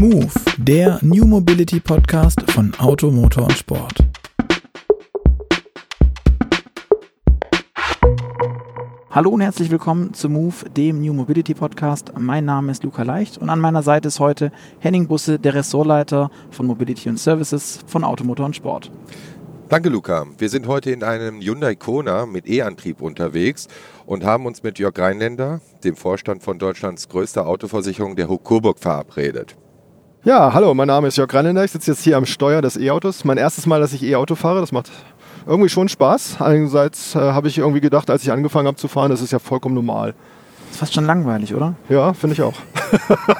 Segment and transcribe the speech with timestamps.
[0.00, 3.98] Move, der New Mobility Podcast von Auto, Motor und Sport.
[9.10, 12.14] Hallo und herzlich willkommen zu Move, dem New Mobility Podcast.
[12.18, 16.30] Mein Name ist Luca Leicht und an meiner Seite ist heute Henning Busse, der Ressortleiter
[16.50, 18.90] von Mobility und Services von Auto, Motor und Sport.
[19.68, 20.24] Danke, Luca.
[20.38, 23.68] Wir sind heute in einem Hyundai Kona mit E-Antrieb unterwegs
[24.06, 29.58] und haben uns mit Jörg Rheinländer, dem Vorstand von Deutschlands größter Autoversicherung, der Coburg, verabredet.
[30.22, 31.64] Ja, hallo, mein Name ist Jörg Rheinländer.
[31.64, 33.24] Ich sitze jetzt hier am Steuer des E-Autos.
[33.24, 34.60] Mein erstes Mal, dass ich E-Auto fahre.
[34.60, 34.90] Das macht
[35.46, 36.42] irgendwie schon Spaß.
[36.42, 39.38] Einerseits äh, habe ich irgendwie gedacht, als ich angefangen habe zu fahren, das ist ja
[39.38, 40.12] vollkommen normal.
[40.66, 41.74] Das ist fast schon langweilig, oder?
[41.88, 42.52] Ja, finde ich auch.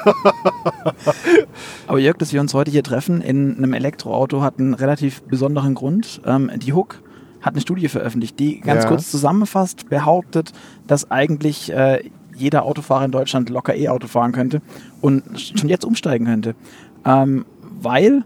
[1.86, 5.74] Aber Jörg, dass wir uns heute hier treffen in einem Elektroauto, hat einen relativ besonderen
[5.74, 6.22] Grund.
[6.24, 7.02] Ähm, die Hook
[7.42, 8.88] hat eine Studie veröffentlicht, die ganz ja.
[8.88, 10.52] kurz zusammenfasst behauptet,
[10.86, 14.62] dass eigentlich äh, jeder Autofahrer in Deutschland locker E-Auto fahren könnte
[15.00, 16.54] und schon jetzt umsteigen könnte.
[17.04, 17.45] Ähm,
[17.80, 18.24] weil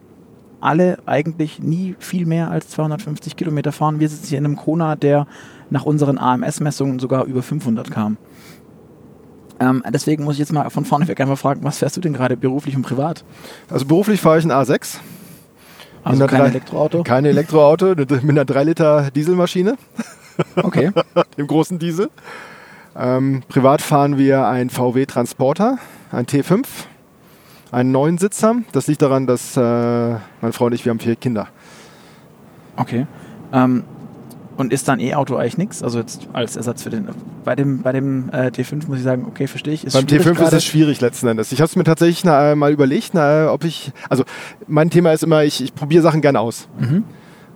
[0.61, 4.01] alle eigentlich nie viel mehr als 250 Kilometer fahren.
[4.01, 5.27] Wir sitzen hier in einem Kona, der
[5.69, 8.17] nach unseren AMS-Messungen sogar über 500 kam.
[9.61, 12.13] Ähm, deswegen muss ich jetzt mal von vorne weg einfach fragen, was fährst du denn
[12.13, 13.25] gerade beruflich und privat?
[13.71, 14.99] Also beruflich fahre ich ein A6.
[16.03, 17.03] Also kein Elektroauto?
[17.03, 19.77] Kein Elektroauto, mit einer 3 Liter Dieselmaschine.
[20.57, 20.91] Okay.
[21.39, 22.11] Dem großen Diesel.
[22.97, 25.79] Ähm, privat fahren wir ein VW Transporter,
[26.13, 26.65] ein T5,
[27.73, 28.57] einen neuen Sitzer.
[28.73, 31.49] Das liegt daran, dass äh, meine Frau und ich, wir haben vier Kinder.
[32.77, 33.07] Okay.
[33.53, 33.85] Ähm,
[34.57, 35.83] und ist dann E-Auto eigentlich nichts?
[35.83, 37.09] Also jetzt als Ersatz für den.
[37.45, 39.85] Bei dem, bei dem äh, T5 muss ich sagen, okay, verstehe ich.
[39.85, 40.45] Ist Beim T5 grade.
[40.45, 41.51] ist es schwierig letzten Endes.
[41.51, 43.93] Ich habe es mir tatsächlich na, mal überlegt, na, ob ich.
[44.09, 44.25] Also
[44.69, 46.69] mein Thema ist immer, ich, ich probiere Sachen gerne aus.
[46.79, 47.05] Mhm.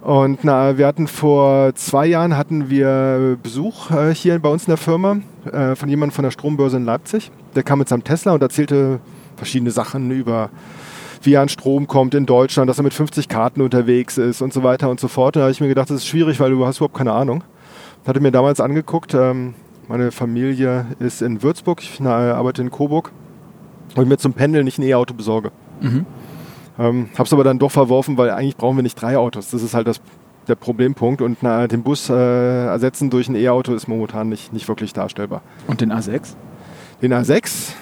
[0.00, 4.70] Und na, wir hatten vor zwei Jahren hatten wir Besuch äh, hier bei uns in
[4.70, 5.18] der Firma
[5.50, 7.30] äh, von jemandem von der Strombörse in Leipzig.
[7.56, 9.00] Der kam mit seinem Tesla und erzählte
[9.36, 10.50] verschiedene Sachen über
[11.22, 14.52] wie er an Strom kommt in Deutschland, dass er mit 50 Karten unterwegs ist und
[14.52, 15.34] so weiter und so fort.
[15.34, 17.42] Da habe ich mir gedacht, das ist schwierig, weil du hast überhaupt keine Ahnung.
[18.06, 19.54] Hatte mir damals angeguckt, ähm,
[19.88, 23.10] meine Familie ist in Würzburg, ich arbeite in Coburg
[23.96, 25.50] und mir zum Pendeln nicht ein E-Auto besorge.
[25.80, 26.06] Mhm.
[26.78, 29.50] Ähm, habe es aber dann doch verworfen, weil eigentlich brauchen wir nicht drei Autos.
[29.50, 30.00] Das ist halt das,
[30.46, 31.20] der Problempunkt.
[31.20, 32.14] Und na, den Bus äh,
[32.66, 35.42] ersetzen durch ein E-Auto ist momentan nicht, nicht wirklich darstellbar.
[35.66, 36.34] Und den A6?
[37.02, 37.72] Den A6,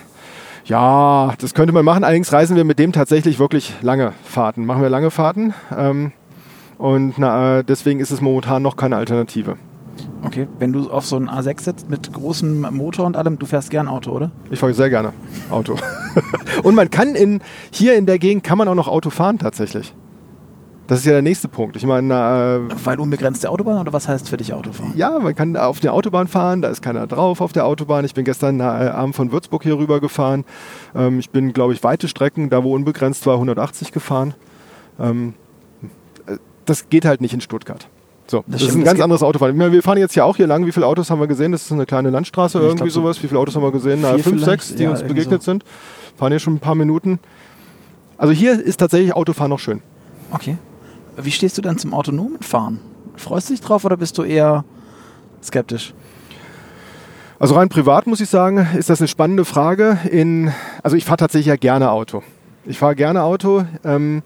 [0.64, 2.04] ja, das könnte man machen.
[2.04, 4.66] Allerdings reisen wir mit dem tatsächlich wirklich lange Fahrten.
[4.66, 5.54] Machen wir lange Fahrten.
[5.76, 6.12] Ähm,
[6.78, 9.56] und na, deswegen ist es momentan noch keine Alternative.
[10.22, 13.70] Okay, wenn du auf so einen A6 sitzt mit großem Motor und allem, du fährst
[13.70, 14.30] gern Auto, oder?
[14.50, 15.12] Ich fahre sehr gerne
[15.50, 15.76] Auto.
[16.62, 17.40] und man kann in,
[17.70, 19.94] hier in der Gegend kann man auch noch Auto fahren tatsächlich.
[20.86, 21.74] Das ist ja der nächste Punkt.
[21.74, 24.92] Ich meine, äh, weil unbegrenzte Autobahn oder was heißt für dich Autofahren?
[24.96, 26.62] Ja, man kann auf der Autobahn fahren.
[26.62, 28.04] Da ist keiner drauf auf der Autobahn.
[28.04, 30.44] Ich bin gestern äh, Abend von Würzburg hier rüber gefahren.
[30.94, 34.34] Ähm, ich bin, glaube ich, weite Strecken, da wo unbegrenzt war, 180 gefahren.
[35.00, 35.34] Ähm,
[36.26, 36.36] äh,
[36.66, 37.88] das geht halt nicht in Stuttgart.
[38.28, 39.56] So, das, das ist ein ganz anderes Autofahren.
[39.72, 40.66] Wir fahren jetzt ja auch hier lang.
[40.66, 41.52] Wie viele Autos haben wir gesehen?
[41.52, 43.22] Das ist eine kleine Landstraße, ich irgendwie so sowas.
[43.22, 44.00] Wie viele Autos haben wir gesehen?
[44.02, 45.52] Na, fünf, sechs, die ja, uns begegnet so.
[45.52, 45.64] sind.
[46.16, 47.20] Fahren hier schon ein paar Minuten.
[48.18, 49.82] Also hier ist tatsächlich Autofahren noch schön.
[50.32, 50.58] Okay.
[51.16, 52.80] Wie stehst du denn zum autonomen Fahren?
[53.16, 54.64] Freust du dich drauf oder bist du eher
[55.42, 55.94] skeptisch?
[57.38, 59.98] Also rein privat muss ich sagen, ist das eine spannende Frage.
[60.10, 62.22] In, also ich fahre tatsächlich ja gerne Auto.
[62.64, 63.64] Ich fahre gerne Auto.
[63.84, 64.22] Ähm,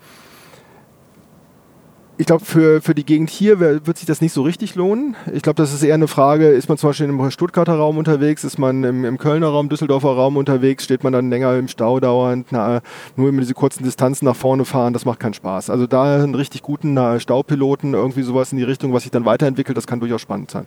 [2.20, 5.16] ich glaube, für, für die Gegend hier wird sich das nicht so richtig lohnen.
[5.32, 8.44] Ich glaube, das ist eher eine Frage, ist man zum Beispiel im Stuttgarter Raum unterwegs,
[8.44, 11.98] ist man im, im Kölner Raum, Düsseldorfer Raum unterwegs, steht man dann länger im Stau
[11.98, 12.82] dauernd, na,
[13.16, 15.70] nur immer diese kurzen Distanzen nach vorne fahren, das macht keinen Spaß.
[15.70, 19.25] Also da einen richtig guten na, Staupiloten, irgendwie sowas in die Richtung, was sich dann
[19.25, 20.66] weiterentwickelt, das kann durchaus spannend sein.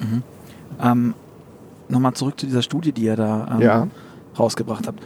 [0.00, 0.22] Mhm.
[0.82, 1.14] Ähm,
[1.88, 3.86] Nochmal zurück zu dieser Studie, die ihr da ähm, ja.
[4.36, 5.04] rausgebracht habt.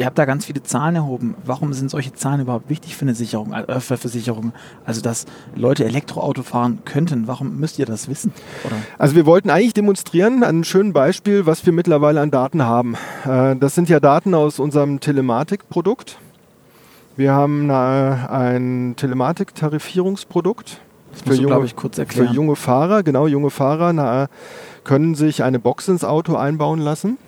[0.00, 1.34] Ihr habt da ganz viele Zahlen erhoben.
[1.44, 4.54] Warum sind solche Zahlen überhaupt wichtig für eine Sicherung, äh, für Versicherung?
[4.86, 7.26] Also, dass Leute Elektroauto fahren könnten.
[7.26, 8.32] Warum müsst ihr das wissen?
[8.64, 8.76] Oder?
[8.96, 12.96] Also, wir wollten eigentlich demonstrieren, an einem schönen Beispiel, was wir mittlerweile an Daten haben.
[13.26, 16.16] Äh, das sind ja Daten aus unserem Telematik-Produkt.
[17.18, 20.80] Wir haben äh, ein Telematik-Tarifierungsprodukt.
[21.12, 22.28] Das für, junge, kurz erklären.
[22.28, 24.28] für junge Fahrer, genau, junge Fahrer na,
[24.82, 27.18] können sich eine Box ins Auto einbauen lassen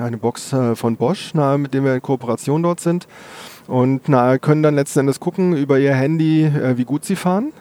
[0.00, 3.06] eine Box äh, von Bosch, na, mit dem wir in Kooperation dort sind.
[3.66, 7.52] Und na, können dann letzten Endes gucken über ihr Handy, äh, wie gut sie fahren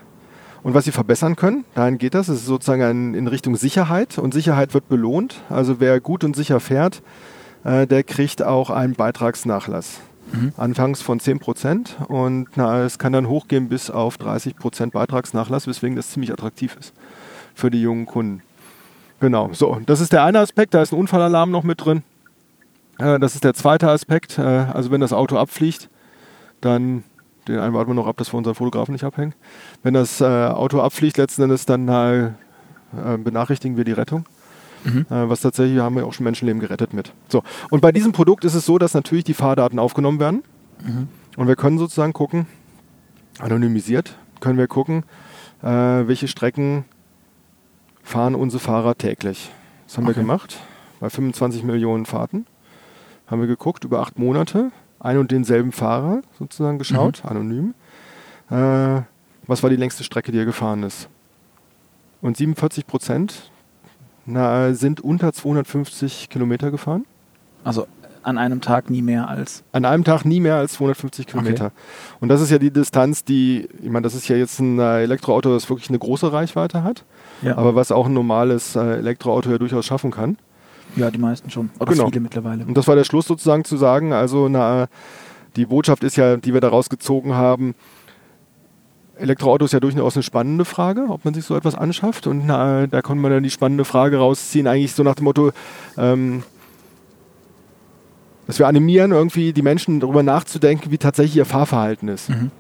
[0.64, 1.66] und was sie verbessern können.
[1.76, 2.28] Dahin geht das.
[2.28, 5.42] Es ist sozusagen ein, in Richtung Sicherheit und Sicherheit wird belohnt.
[5.50, 7.02] Also wer gut und sicher fährt,
[7.64, 10.00] äh, der kriegt auch einen Beitragsnachlass.
[10.32, 10.52] Mhm.
[10.58, 15.68] Anfangs von 10 Prozent und na, es kann dann hochgehen bis auf 30 Prozent Beitragsnachlass,
[15.68, 16.94] weswegen das ziemlich attraktiv ist
[17.56, 18.42] für die jungen Kunden.
[19.20, 22.04] Genau, so, das ist der eine Aspekt, da ist ein Unfallalarm noch mit drin.
[23.00, 24.38] Äh, das ist der zweite Aspekt.
[24.38, 25.90] Äh, also wenn das Auto abfliegt,
[26.62, 27.04] dann
[27.48, 29.34] den einen warten wir noch ab, dass wir unseren Fotografen nicht abhängen.
[29.82, 32.32] Wenn das äh, Auto abfliegt, letzten Endes, dann äh,
[33.18, 34.26] benachrichtigen wir die Rettung.
[34.84, 35.06] Mhm.
[35.10, 37.12] Was tatsächlich haben wir auch schon Menschenleben gerettet mit.
[37.30, 37.44] So.
[37.70, 40.44] Und bei diesem Produkt ist es so, dass natürlich die Fahrdaten aufgenommen werden.
[40.86, 41.08] Mhm.
[41.36, 42.48] Und wir können sozusagen gucken,
[43.40, 45.04] anonymisiert, können wir gucken,
[45.62, 46.86] äh, welche Strecken
[48.04, 49.52] fahren unsere Fahrer täglich.
[49.86, 50.16] Das haben okay.
[50.16, 50.58] wir gemacht
[51.00, 52.46] bei 25 Millionen Fahrten.
[53.28, 57.30] Haben wir geguckt über acht Monate, ein und denselben Fahrer sozusagen geschaut, mhm.
[57.30, 57.74] anonym.
[58.50, 59.02] Äh,
[59.46, 61.10] was war die längste Strecke, die er gefahren ist?
[62.22, 63.52] Und 47 Prozent
[64.26, 67.06] na, sind unter 250 Kilometer gefahren.
[67.64, 67.88] Also
[68.24, 69.64] an einem Tag nie mehr als?
[69.72, 71.68] An einem Tag nie mehr als 250 Kilometer.
[71.68, 71.76] Okay.
[72.20, 75.04] Und das ist ja die Distanz, die, ich meine, das ist ja jetzt ein äh,
[75.04, 77.06] Elektroauto, das wirklich eine große Reichweite hat,
[77.42, 77.58] ja.
[77.58, 80.38] aber was auch ein normales äh, Elektroauto ja durchaus schaffen kann.
[80.98, 81.70] Ja, die meisten schon.
[81.80, 82.10] Oder genau.
[82.10, 82.66] viele mittlerweile.
[82.66, 84.88] Und das war der Schluss sozusagen zu sagen, also na,
[85.56, 87.76] die Botschaft ist ja, die wir daraus gezogen haben,
[89.20, 92.28] Elektroauto ist ja durchaus eine spannende Frage, ob man sich so etwas anschafft.
[92.28, 95.52] Und na, da konnte man dann die spannende Frage rausziehen, eigentlich so nach dem Motto,
[95.98, 96.44] ähm,
[98.46, 102.30] dass wir animieren, irgendwie die Menschen darüber nachzudenken, wie tatsächlich ihr Fahrverhalten ist.
[102.30, 102.52] Mhm.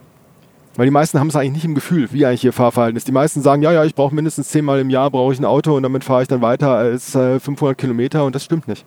[0.78, 3.08] Weil die meisten haben es eigentlich nicht im Gefühl, wie eigentlich ihr Fahrverhalten ist.
[3.08, 5.76] Die meisten sagen, ja, ja, ich brauche mindestens zehnmal im Jahr brauche ich ein Auto
[5.76, 8.86] und damit fahre ich dann weiter als äh, 500 Kilometer und das stimmt nicht.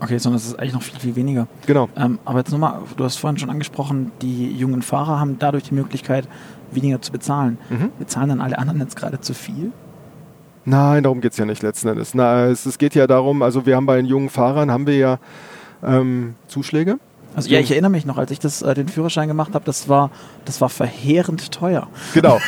[0.00, 1.46] Okay, sondern es ist eigentlich noch viel, viel weniger.
[1.66, 1.88] Genau.
[1.96, 5.74] Ähm, aber jetzt nochmal, du hast vorhin schon angesprochen, die jungen Fahrer haben dadurch die
[5.74, 6.26] Möglichkeit,
[6.70, 7.58] weniger zu bezahlen.
[7.68, 7.90] Mhm.
[7.98, 9.72] Bezahlen dann alle anderen jetzt gerade zu viel?
[10.64, 12.14] Nein, darum geht es ja nicht letzten Endes.
[12.14, 14.96] Na, es, es, geht ja darum, also wir haben bei den jungen Fahrern, haben wir
[14.96, 15.18] ja
[15.82, 16.98] ähm, Zuschläge.
[17.36, 19.90] Also ja, ich erinnere mich noch, als ich das, äh, den Führerschein gemacht habe, das
[19.90, 20.10] war,
[20.46, 21.86] das war verheerend teuer.
[22.14, 22.38] Genau.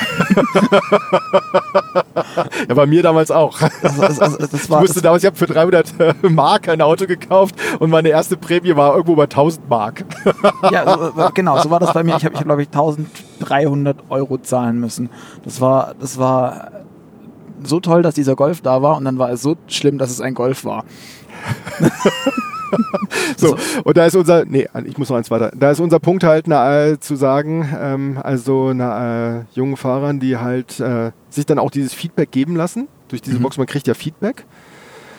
[2.69, 3.61] ja, bei mir damals auch.
[3.83, 6.81] Also, also, also, das war, ich wusste damals, ich habe für 300 äh, Mark ein
[6.81, 10.07] Auto gekauft und meine erste Prämie war irgendwo bei 1000 Mark.
[10.73, 12.17] ja, so, genau, so war das bei mir.
[12.17, 15.11] Ich habe, ich hab, glaube ich, 1300 Euro zahlen müssen.
[15.45, 16.71] Das war, das war
[17.63, 20.23] so toll, dass dieser Golf da war und dann war es so schlimm, dass es
[20.23, 20.85] ein Golf war.
[23.37, 25.53] so, und da ist unser, nee, ich muss noch eins weiter.
[25.57, 30.37] Da ist unser Punkt halt, na, zu sagen, ähm, also na, äh, jungen Fahrern, die
[30.37, 32.89] halt äh, sich dann auch dieses Feedback geben lassen.
[33.09, 33.43] Durch diese mhm.
[33.43, 34.45] Box, man kriegt ja Feedback.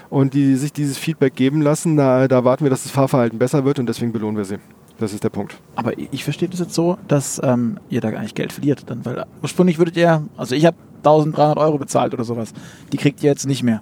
[0.09, 3.63] Und die sich dieses Feedback geben lassen, da, da warten wir, dass das Fahrverhalten besser
[3.63, 4.57] wird und deswegen belohnen wir sie.
[4.97, 5.57] Das ist der Punkt.
[5.75, 8.83] Aber ich verstehe das jetzt so, dass ähm, ihr da gar nicht Geld verliert.
[8.87, 12.53] Dann, weil ursprünglich würdet ihr, also ich habe 1300 Euro bezahlt oder sowas.
[12.91, 13.81] Die kriegt ihr jetzt nicht mehr.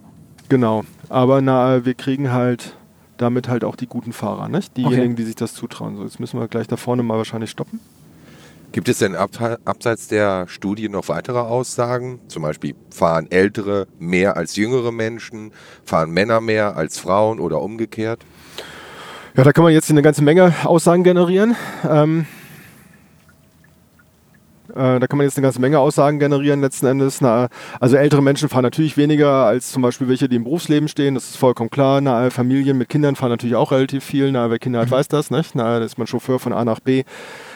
[0.50, 0.84] Genau.
[1.10, 2.77] Aber na, wir kriegen halt
[3.18, 4.78] damit halt auch die guten Fahrer, nicht?
[4.78, 5.16] Diejenigen, okay.
[5.16, 5.98] die sich das zutrauen.
[5.98, 7.80] So, jetzt müssen wir gleich da vorne mal wahrscheinlich stoppen.
[8.74, 12.20] Gibt es denn abseits der Studie noch weitere Aussagen?
[12.28, 15.52] Zum Beispiel fahren ältere mehr als jüngere Menschen,
[15.86, 18.20] fahren Männer mehr als Frauen oder umgekehrt?
[19.36, 21.56] Ja, da kann man jetzt eine ganze Menge Aussagen generieren.
[21.90, 22.26] Ähm,
[24.78, 27.22] äh, da kann man jetzt eine ganze Menge Aussagen generieren letzten Endes.
[27.22, 27.48] Na,
[27.80, 31.16] also ältere Menschen fahren natürlich weniger als zum Beispiel welche, die im Berufsleben stehen.
[31.16, 32.02] Das ist vollkommen klar.
[32.02, 34.32] Na, Familien mit Kindern fahren natürlich auch relativ viel.
[34.32, 34.92] Na, wer Kinder hat, mhm.
[34.92, 35.32] weiß das.
[35.32, 35.56] Nicht?
[35.56, 37.04] Na, da ist man Chauffeur von A nach B.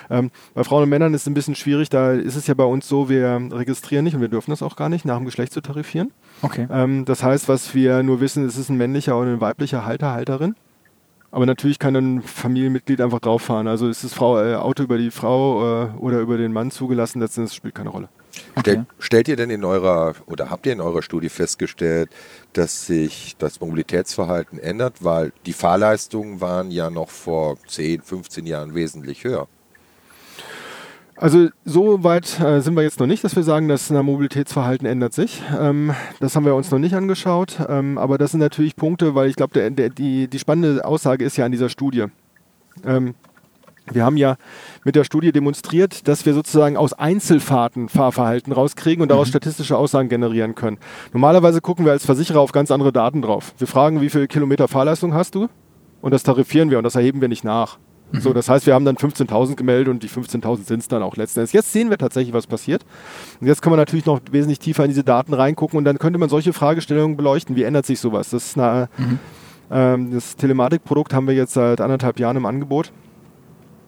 [0.09, 1.89] Ähm, bei Frauen und Männern ist es ein bisschen schwierig.
[1.89, 4.75] Da ist es ja bei uns so, wir registrieren nicht und wir dürfen das auch
[4.75, 6.11] gar nicht, nach dem Geschlecht zu tarifieren.
[6.41, 6.67] Okay.
[6.69, 10.11] Ähm, das heißt, was wir nur wissen, ist es ein männlicher oder ein weiblicher Halter,
[10.11, 10.55] Halterin.
[11.31, 13.67] Aber natürlich kann ein Familienmitglied einfach drauf fahren.
[13.67, 17.21] Also ist das Frau, äh, Auto über die Frau äh, oder über den Mann zugelassen,
[17.21, 18.09] letztendlich spielt keine Rolle.
[18.55, 18.71] Okay.
[18.71, 22.09] Stell, stellt ihr denn in eurer oder habt ihr in eurer Studie festgestellt,
[22.53, 28.75] dass sich das Mobilitätsverhalten ändert, weil die Fahrleistungen waren ja noch vor 10, 15 Jahren
[28.75, 29.47] wesentlich höher?
[31.21, 35.13] Also so weit äh, sind wir jetzt noch nicht, dass wir sagen, das Mobilitätsverhalten ändert
[35.13, 35.43] sich.
[35.55, 39.29] Ähm, das haben wir uns noch nicht angeschaut, ähm, aber das sind natürlich Punkte, weil
[39.29, 42.05] ich glaube, die, die spannende Aussage ist ja an dieser Studie.
[42.83, 43.13] Ähm,
[43.91, 44.35] wir haben ja
[44.83, 49.33] mit der Studie demonstriert, dass wir sozusagen aus Einzelfahrten Fahrverhalten rauskriegen und daraus mhm.
[49.33, 50.79] statistische Aussagen generieren können.
[51.13, 53.53] Normalerweise gucken wir als Versicherer auf ganz andere Daten drauf.
[53.59, 55.49] Wir fragen, wie viel Kilometer Fahrleistung hast du?
[56.01, 57.77] Und das tarifieren wir und das erheben wir nicht nach.
[58.13, 58.33] So, mhm.
[58.33, 61.39] das heißt, wir haben dann 15.000 gemeldet und die 15.000 sind es dann auch letzten
[61.39, 61.53] Endes.
[61.53, 62.83] Jetzt sehen wir tatsächlich, was passiert.
[63.39, 66.19] Und jetzt kann man natürlich noch wesentlich tiefer in diese Daten reingucken und dann könnte
[66.19, 67.55] man solche Fragestellungen beleuchten.
[67.55, 68.31] Wie ändert sich sowas?
[68.31, 69.19] Das ist eine, mhm.
[69.71, 72.91] ähm, das Telematikprodukt haben wir jetzt seit anderthalb Jahren im Angebot.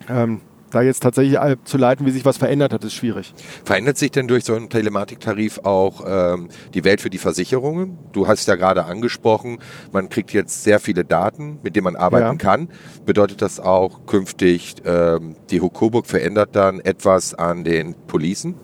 [0.09, 0.41] Ähm,
[0.73, 3.33] da jetzt tatsächlich zu leiten, wie sich was verändert hat, ist schwierig.
[3.63, 7.97] Verändert sich denn durch so einen Telematiktarif auch ähm, die Welt für die Versicherungen?
[8.11, 9.59] Du hast ja gerade angesprochen,
[9.91, 12.35] man kriegt jetzt sehr viele Daten, mit denen man arbeiten ja.
[12.35, 12.69] kann.
[13.05, 18.55] Bedeutet das auch künftig, ähm, die Hukoburg verändert dann etwas an den Policen?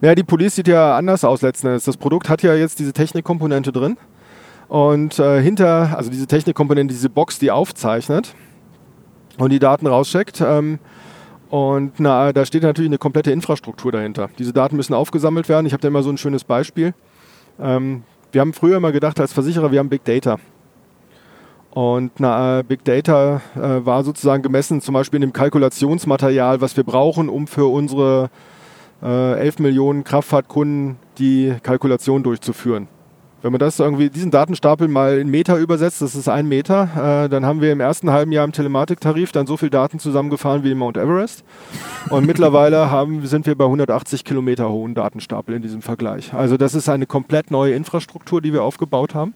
[0.00, 1.84] Naja, die Police sieht ja anders aus letzten Endes.
[1.84, 3.96] Das Produkt hat ja jetzt diese Technikkomponente drin.
[4.68, 8.34] Und äh, hinter, also diese Technikkomponente, diese Box, die aufzeichnet,
[9.38, 10.40] und die Daten rauscheckt.
[10.40, 10.78] Ähm,
[11.52, 14.30] und na, da steht natürlich eine komplette Infrastruktur dahinter.
[14.38, 15.66] Diese Daten müssen aufgesammelt werden.
[15.66, 16.94] Ich habe da immer so ein schönes Beispiel.
[17.60, 20.38] Ähm, wir haben früher immer gedacht als Versicherer, wir haben Big Data.
[21.72, 26.74] Und na, äh, Big Data äh, war sozusagen gemessen zum Beispiel in dem Kalkulationsmaterial, was
[26.78, 28.30] wir brauchen, um für unsere
[29.02, 32.88] äh, 11 Millionen Kraftfahrtkunden die Kalkulation durchzuführen.
[33.42, 37.28] Wenn man das irgendwie, diesen Datenstapel mal in Meter übersetzt, das ist ein Meter, äh,
[37.28, 40.70] dann haben wir im ersten halben Jahr im Telematiktarif dann so viel Daten zusammengefahren wie
[40.70, 41.42] im Mount Everest.
[42.08, 46.32] Und mittlerweile haben, sind wir bei 180 Kilometer hohen Datenstapel in diesem Vergleich.
[46.32, 49.34] Also das ist eine komplett neue Infrastruktur, die wir aufgebaut haben.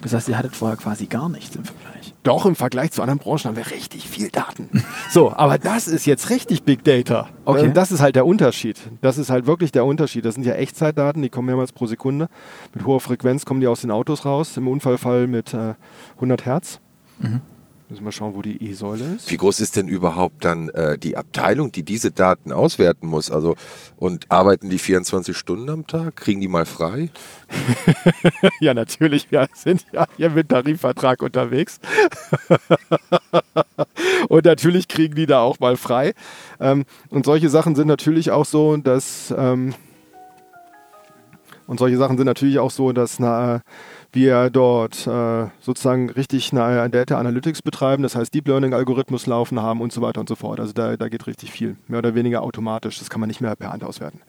[0.00, 1.91] Das heißt, ihr hattet vorher quasi gar nichts im Vergleich.
[2.22, 4.68] Doch, im Vergleich zu anderen Branchen haben wir richtig viel Daten.
[5.10, 7.28] so, aber das ist jetzt richtig Big Data.
[7.44, 7.66] Okay.
[7.66, 8.78] Und das ist halt der Unterschied.
[9.00, 10.24] Das ist halt wirklich der Unterschied.
[10.24, 12.28] Das sind ja Echtzeitdaten, die kommen mehrmals pro Sekunde.
[12.74, 14.56] Mit hoher Frequenz kommen die aus den Autos raus.
[14.56, 15.74] Im Unfallfall mit äh,
[16.16, 16.80] 100 Hertz.
[17.18, 17.40] Mhm.
[17.92, 19.30] Müssen wir schauen, wo die E-Säule ist.
[19.30, 23.30] Wie groß ist denn überhaupt dann äh, die Abteilung, die diese Daten auswerten muss?
[23.30, 23.54] Also
[23.98, 26.16] und arbeiten die 24 Stunden am Tag?
[26.16, 27.10] Kriegen die mal frei?
[28.60, 29.30] ja, natürlich.
[29.30, 31.80] Wir sind ja hier mit Tarifvertrag unterwegs.
[34.30, 36.14] und natürlich kriegen die da auch mal frei.
[36.60, 39.74] Ähm, und solche Sachen sind natürlich auch so, dass ähm,
[41.66, 43.60] und solche Sachen sind natürlich auch so, dass na,
[44.12, 49.60] wir dort äh, sozusagen richtig eine Data Analytics betreiben, das heißt Deep Learning Algorithmus laufen
[49.60, 50.60] haben und so weiter und so fort.
[50.60, 52.98] Also da, da geht richtig viel, mehr oder weniger automatisch.
[52.98, 54.20] Das kann man nicht mehr per Hand auswerten.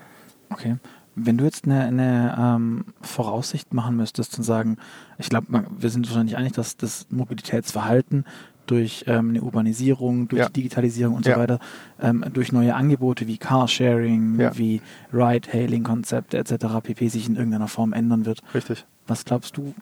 [0.49, 0.77] Okay.
[1.15, 4.77] Wenn du jetzt eine, eine ähm, Voraussicht machen müsstest und sagen,
[5.19, 8.25] ich glaube, wir sind wahrscheinlich einig, dass das Mobilitätsverhalten
[8.65, 10.47] durch ähm, eine Urbanisierung, durch ja.
[10.47, 11.35] die Digitalisierung und ja.
[11.35, 11.59] so weiter,
[12.01, 14.57] ähm, durch neue Angebote wie Carsharing, ja.
[14.57, 16.65] wie Ride-Hailing-Konzepte etc.
[16.81, 17.09] pp.
[17.09, 18.41] sich in irgendeiner Form ändern wird.
[18.53, 18.85] Richtig.
[19.07, 19.73] Was glaubst du,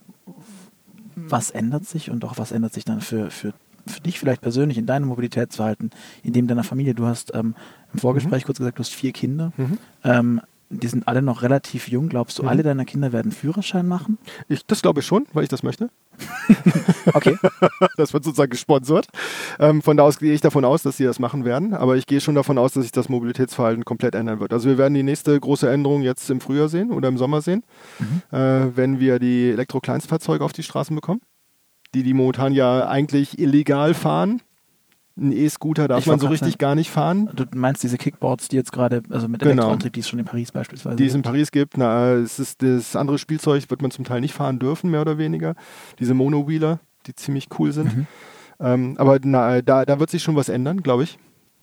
[1.16, 3.54] was ändert sich und auch was ändert sich dann für, für,
[3.86, 5.92] für dich vielleicht persönlich in deinem Mobilitätsverhalten,
[6.24, 6.94] in dem deiner Familie?
[6.94, 7.56] Du hast ähm,
[7.94, 8.46] im Vorgespräch mhm.
[8.46, 9.52] kurz gesagt, du hast vier Kinder.
[9.58, 9.78] Mhm.
[10.04, 12.10] Ähm, die sind alle noch relativ jung.
[12.10, 12.50] Glaubst du, mhm.
[12.50, 14.18] alle deiner Kinder werden Führerschein machen?
[14.48, 15.90] Ich, das glaube ich schon, weil ich das möchte.
[17.14, 17.38] okay.
[17.98, 19.08] Das wird sozusagen gesponsert.
[19.60, 21.74] Ähm, von da aus gehe ich davon aus, dass sie das machen werden.
[21.74, 24.54] Aber ich gehe schon davon aus, dass sich das Mobilitätsverhalten komplett ändern wird.
[24.54, 27.64] Also wir werden die nächste große Änderung jetzt im Frühjahr sehen oder im Sommer sehen,
[28.00, 28.38] mhm.
[28.38, 31.22] äh, wenn wir die Elektro-Kleinstfahrzeuge auf die Straßen bekommen,
[31.94, 34.42] die die momentan ja eigentlich illegal fahren
[35.18, 37.30] ein E-Scooter darf ich man so richtig sein, gar nicht fahren.
[37.34, 39.52] Du meinst diese Kickboards, die jetzt gerade, also mit genau.
[39.52, 41.78] Elektroantrieb, die es schon in Paris beispielsweise Die es in Paris gibt.
[41.78, 45.18] Na, es ist das andere Spielzeug, wird man zum Teil nicht fahren dürfen, mehr oder
[45.18, 45.56] weniger.
[46.00, 47.96] Diese Monowheeler, die ziemlich cool sind.
[47.96, 48.08] Mhm.
[48.60, 51.20] Ähm, aber na, da, da wird sich schon was ändern, glaube ich.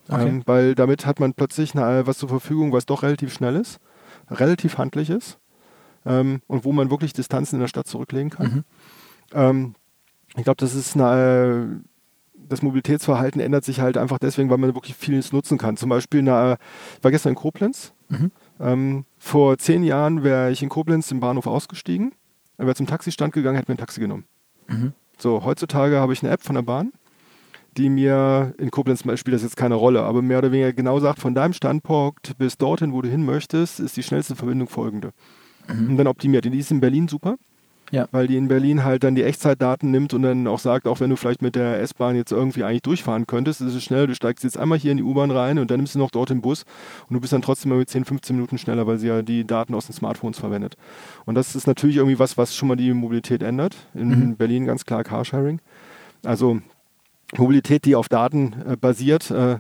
[0.09, 0.29] Okay.
[0.29, 3.79] Ähm, weil damit hat man plötzlich na, was zur Verfügung, was doch relativ schnell ist,
[4.31, 5.39] relativ handlich ist
[6.07, 8.47] ähm, und wo man wirklich Distanzen in der Stadt zurücklegen kann.
[8.47, 8.65] Mhm.
[9.33, 9.75] Ähm,
[10.37, 11.83] ich glaube, das ist eine
[12.49, 15.77] das Mobilitätsverhalten ändert sich halt einfach deswegen, weil man wirklich vieles nutzen kann.
[15.77, 16.55] Zum Beispiel, na,
[16.97, 17.93] ich war gestern in Koblenz.
[18.09, 18.31] Mhm.
[18.61, 22.13] Ähm, vor zehn Jahren wäre ich in Koblenz im Bahnhof ausgestiegen,
[22.57, 24.25] wäre zum Taxistand gegangen, hätte mir ein Taxi genommen.
[24.69, 24.93] Mhm.
[25.19, 26.93] So, heutzutage habe ich eine App von der Bahn,
[27.77, 31.19] die mir, in Koblenz spielt das jetzt keine Rolle, aber mehr oder weniger genau sagt,
[31.21, 35.13] von deinem Standpunkt bis dorthin, wo du hin möchtest, ist die schnellste Verbindung folgende.
[35.69, 35.91] Mhm.
[35.91, 36.45] Und dann optimiert.
[36.45, 37.37] Die ist in Berlin super.
[37.91, 38.07] Ja.
[38.11, 41.11] Weil die in Berlin halt dann die Echtzeitdaten nimmt und dann auch sagt, auch wenn
[41.11, 44.45] du vielleicht mit der S-Bahn jetzt irgendwie eigentlich durchfahren könntest, ist es schnell, du steigst
[44.45, 46.65] jetzt einmal hier in die U-Bahn rein und dann nimmst du noch dort den Bus
[47.09, 49.47] und du bist dann trotzdem mal mit 10, 15 Minuten schneller, weil sie ja die
[49.47, 50.77] Daten aus den Smartphones verwendet.
[51.25, 53.77] Und das ist natürlich irgendwie was, was schon mal die Mobilität ändert.
[53.95, 54.37] In mhm.
[54.37, 55.61] Berlin ganz klar Carsharing.
[56.25, 56.61] Also
[57.37, 59.59] Mobilität, die auf Daten äh, basiert, äh,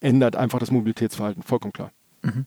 [0.00, 1.92] ändert einfach das Mobilitätsverhalten, vollkommen klar.
[2.22, 2.46] Mhm.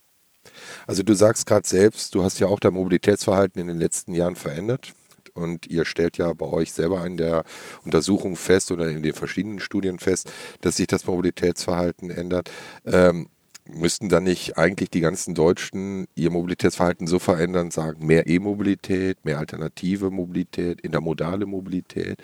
[0.87, 4.35] Also du sagst gerade selbst, du hast ja auch dein Mobilitätsverhalten in den letzten Jahren
[4.35, 4.93] verändert.
[5.33, 7.43] Und ihr stellt ja bei euch selber in der
[7.83, 10.31] Untersuchung fest oder in den verschiedenen Studien fest,
[10.61, 12.51] dass sich das Mobilitätsverhalten ändert.
[12.85, 13.29] Ähm,
[13.65, 19.39] müssten dann nicht eigentlich die ganzen Deutschen ihr Mobilitätsverhalten so verändern, sagen mehr E-Mobilität, mehr
[19.39, 22.21] alternative Mobilität, intermodale Mobilität?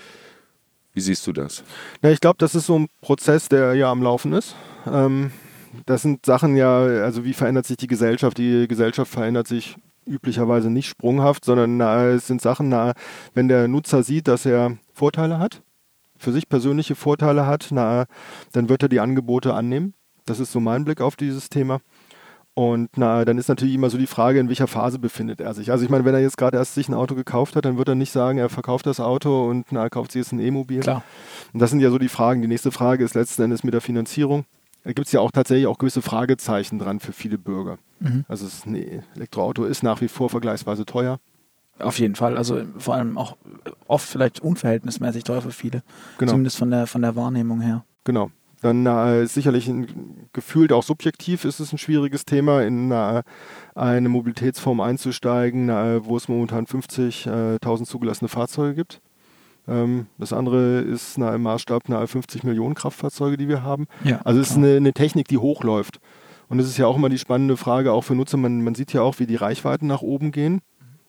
[0.94, 1.64] Wie siehst du das?
[2.02, 4.56] Ja, ich glaube, das ist so ein Prozess, der ja am Laufen ist.
[4.86, 5.32] Ähm,
[5.86, 8.38] das sind Sachen ja, also wie verändert sich die Gesellschaft?
[8.38, 12.94] Die Gesellschaft verändert sich üblicherweise nicht sprunghaft, sondern na, es sind Sachen, na,
[13.34, 15.62] wenn der Nutzer sieht, dass er Vorteile hat,
[16.18, 18.06] für sich persönliche Vorteile hat, na,
[18.52, 19.94] dann wird er die Angebote annehmen.
[20.26, 21.80] Das ist so mein Blick auf dieses Thema.
[22.56, 25.72] Und na, dann ist natürlich immer so die Frage, in welcher Phase befindet er sich.
[25.72, 27.88] Also ich meine, wenn er jetzt gerade erst sich ein Auto gekauft hat, dann wird
[27.88, 30.82] er nicht sagen, er verkauft das Auto und na, kauft sich jetzt ein E-Mobil.
[30.82, 31.04] Klar.
[31.54, 32.42] Und das sind ja so die Fragen.
[32.42, 34.44] Die nächste Frage ist letzten Endes mit der Finanzierung.
[34.84, 37.78] Da gibt es ja auch tatsächlich auch gewisse Fragezeichen dran für viele Bürger.
[38.00, 38.26] Mhm.
[38.28, 41.20] Also ein Elektroauto ist nach wie vor vergleichsweise teuer.
[41.80, 42.38] Auf jeden Fall.
[42.38, 43.38] Also vor allem auch
[43.88, 45.82] oft vielleicht unverhältnismäßig teuer für viele.
[46.18, 46.32] Genau.
[46.32, 47.86] Zumindest von der, von der Wahrnehmung her.
[48.04, 48.32] Genau.
[48.62, 53.24] Dann äh, sicherlich ein, gefühlt auch subjektiv ist es ein schwieriges Thema, in äh,
[53.74, 59.02] eine Mobilitätsform einzusteigen, äh, wo es momentan 50.000 zugelassene Fahrzeuge gibt.
[59.68, 63.88] Ähm, das andere ist na, im Maßstab nahe 50 Millionen Kraftfahrzeuge, die wir haben.
[64.04, 66.00] Ja, also es ist eine, eine, Technik, die hochläuft.
[66.48, 68.92] Und es ist ja auch immer die spannende Frage, auch für Nutzer, man, man sieht
[68.94, 70.62] ja auch, wie die Reichweiten nach oben gehen.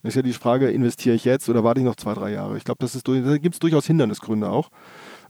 [0.03, 2.57] Das ist ja die Frage, investiere ich jetzt oder warte ich noch zwei, drei Jahre?
[2.57, 4.71] Ich glaube, das ist da gibt es durchaus Hindernisgründe auch.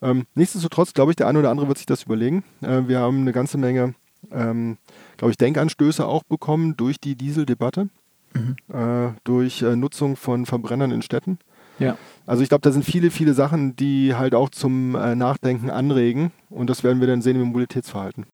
[0.03, 2.45] Ähm, nichtsdestotrotz, glaube ich, der eine oder andere wird sich das überlegen.
[2.63, 3.95] Äh, wir haben eine ganze Menge,
[4.31, 4.79] ähm,
[5.17, 7.89] glaube ich, Denkanstöße auch bekommen durch die Dieseldebatte,
[8.33, 8.57] mhm.
[8.73, 11.39] äh, durch äh, Nutzung von Verbrennern in Städten.
[11.81, 11.99] Ja.
[12.27, 16.31] Also ich glaube, da sind viele, viele Sachen, die halt auch zum äh, Nachdenken anregen
[16.49, 18.27] und das werden wir dann sehen im Mobilitätsverhalten.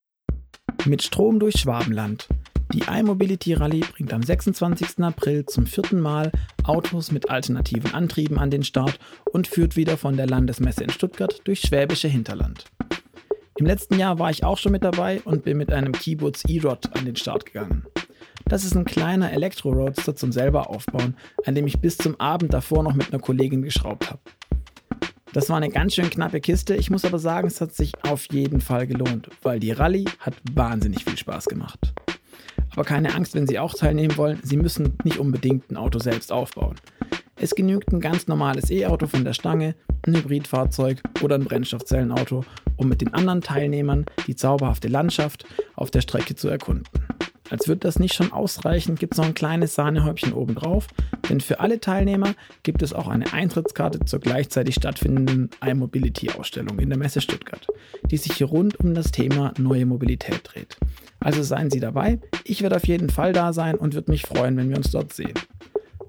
[0.84, 2.28] Mit Strom durch Schwabenland.
[2.72, 4.98] Die iMobility Rallye bringt am 26.
[4.98, 6.32] April zum vierten Mal
[6.64, 8.98] Autos mit alternativen Antrieben an den Start
[9.32, 12.64] und führt wieder von der Landesmesse in Stuttgart durch schwäbische Hinterland.
[13.58, 16.94] Im letzten Jahr war ich auch schon mit dabei und bin mit einem Kiebutz E-Rod
[16.94, 17.86] an den Start gegangen.
[18.44, 22.82] Das ist ein kleiner Elektro-Roadster zum selber aufbauen, an dem ich bis zum Abend davor
[22.82, 24.20] noch mit einer Kollegin geschraubt habe.
[25.32, 26.76] Das war eine ganz schön knappe Kiste.
[26.76, 30.34] Ich muss aber sagen, es hat sich auf jeden Fall gelohnt, weil die Rallye hat
[30.52, 31.92] wahnsinnig viel Spaß gemacht.
[32.72, 36.32] Aber keine Angst, wenn Sie auch teilnehmen wollen, Sie müssen nicht unbedingt ein Auto selbst
[36.32, 36.76] aufbauen.
[37.38, 39.74] Es genügt ein ganz normales E-Auto von der Stange,
[40.06, 42.44] ein Hybridfahrzeug oder ein Brennstoffzellenauto,
[42.76, 46.88] um mit den anderen Teilnehmern die zauberhafte Landschaft auf der Strecke zu erkunden.
[47.50, 50.88] Als würde das nicht schon ausreichen, gibt es noch ein kleines Sahnehäubchen obendrauf,
[51.28, 56.98] denn für alle Teilnehmer gibt es auch eine Eintrittskarte zur gleichzeitig stattfindenden iMobility-Ausstellung in der
[56.98, 57.66] Messe Stuttgart,
[58.10, 60.76] die sich hier rund um das Thema neue Mobilität dreht.
[61.20, 64.56] Also seien Sie dabei, ich werde auf jeden Fall da sein und würde mich freuen,
[64.56, 65.34] wenn wir uns dort sehen.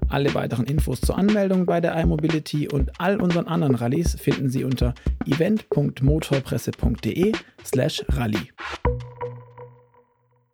[0.10, 4.64] Alle weiteren Infos zur Anmeldung bei der iMobility und all unseren anderen Rallyes finden Sie
[4.64, 4.94] unter
[5.26, 7.34] event.motorpresse.de
[7.66, 8.54] slash rally.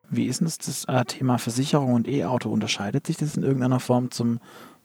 [0.10, 2.50] Wie ist denn das, äh, Thema Versicherung und E-Auto?
[2.50, 4.40] Unterscheidet sich das in irgendeiner Form zum,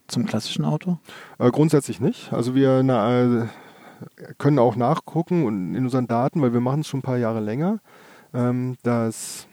[0.07, 0.98] zum klassischen Auto?
[1.38, 2.31] Äh, grundsätzlich nicht.
[2.33, 3.46] Also wir na, äh,
[4.37, 7.40] können auch nachgucken und in unseren Daten, weil wir machen es schon ein paar Jahre
[7.40, 7.81] länger,
[8.35, 9.48] ähm, dass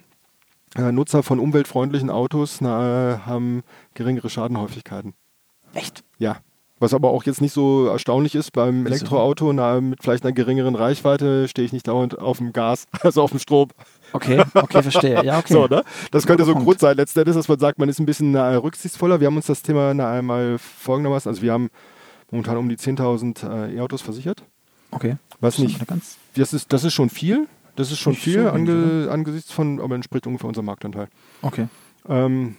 [0.77, 5.13] Nutzer von umweltfreundlichen Autos na, haben geringere Schadenhäufigkeiten.
[5.73, 6.03] Echt?
[6.17, 6.37] Ja.
[6.77, 10.75] Was aber auch jetzt nicht so erstaunlich ist, beim Elektroauto na, mit vielleicht einer geringeren
[10.75, 13.69] Reichweite stehe ich nicht dauernd auf dem Gas, also auf dem Strom.
[14.11, 15.23] Okay, okay, verstehe.
[15.23, 15.53] Ja, okay.
[15.53, 15.83] So, ne?
[16.11, 18.57] Das könnte so ein Grund sein, letztendlich, dass man sagt, man ist ein bisschen na,
[18.57, 19.21] rücksichtsvoller.
[19.21, 21.69] Wir haben uns das Thema na, einmal folgendermaßen, also wir haben
[22.29, 24.43] momentan um die 10.000 äh, E-Autos versichert.
[24.91, 25.15] Okay.
[25.39, 25.79] Was nicht,
[26.35, 27.47] das ist, das ist schon viel.
[27.75, 31.07] Das ist schon Nicht viel so ange, angesichts von, aber entspricht ungefähr unserem Marktanteil.
[31.41, 31.67] Okay.
[32.07, 32.55] Ähm,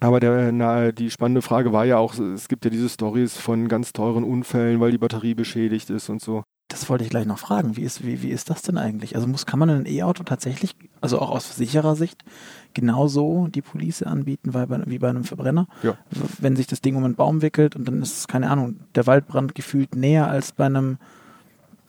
[0.00, 3.68] aber der, na, die spannende Frage war ja auch, es gibt ja diese Stories von
[3.68, 6.42] ganz teuren Unfällen, weil die Batterie beschädigt ist und so.
[6.68, 7.76] Das wollte ich gleich noch fragen.
[7.76, 9.16] Wie ist, wie, wie ist das denn eigentlich?
[9.16, 12.22] Also muss, kann man ein E-Auto tatsächlich, also auch aus sicherer Sicht,
[12.74, 15.66] genauso die Police anbieten weil bei, wie bei einem Verbrenner?
[15.82, 15.98] Ja.
[16.38, 19.56] Wenn sich das Ding um einen Baum wickelt und dann ist, keine Ahnung, der Waldbrand
[19.56, 20.98] gefühlt näher als bei einem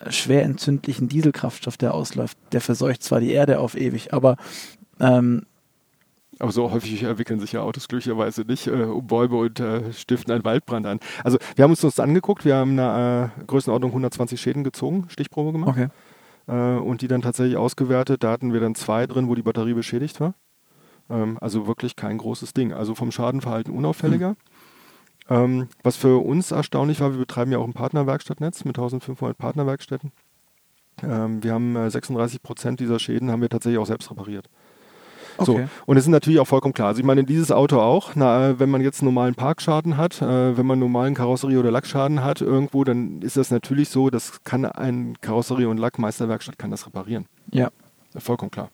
[0.10, 2.38] schwer entzündlichen Dieselkraftstoff, der ausläuft.
[2.52, 4.38] Der verseucht zwar die Erde auf ewig, aber
[5.00, 5.44] ähm,
[6.40, 10.34] aber so häufig entwickeln sich ja Autos glücklicherweise nicht äh, um Bäume und äh, stiften
[10.34, 11.00] einen Waldbrand an.
[11.24, 15.52] Also wir haben uns das angeguckt, wir haben eine äh, Größenordnung 120 Schäden gezogen, Stichprobe
[15.52, 15.78] gemacht.
[15.78, 15.90] Okay.
[16.48, 18.24] Äh, und die dann tatsächlich ausgewertet.
[18.24, 20.34] Da hatten wir dann zwei drin, wo die Batterie beschädigt war.
[21.12, 22.74] Ähm, also wirklich kein großes Ding.
[22.74, 24.32] Also vom Schadenverhalten unauffälliger.
[24.32, 24.36] Mhm.
[25.32, 30.12] Ähm, was für uns erstaunlich war, wir betreiben ja auch ein Partnerwerkstattnetz mit 1500 Partnerwerkstätten.
[31.04, 34.50] Ähm, wir haben äh, 36 Prozent dieser Schäden haben wir tatsächlich auch selbst repariert.
[35.38, 35.46] Okay.
[35.46, 35.70] So.
[35.86, 36.90] Und es ist natürlich auch vollkommen klar.
[36.90, 40.22] Also ich meine, dieses Auto auch, na, äh, wenn man jetzt einen normalen Parkschaden hat,
[40.22, 44.10] äh, wenn man einen normalen Karosserie- oder Lackschaden hat irgendwo, dann ist das natürlich so,
[44.10, 47.26] das kann ein Karosserie- und Lackmeisterwerkstatt kann das reparieren.
[47.54, 47.72] Ja.
[48.18, 48.70] Vollkommen klar.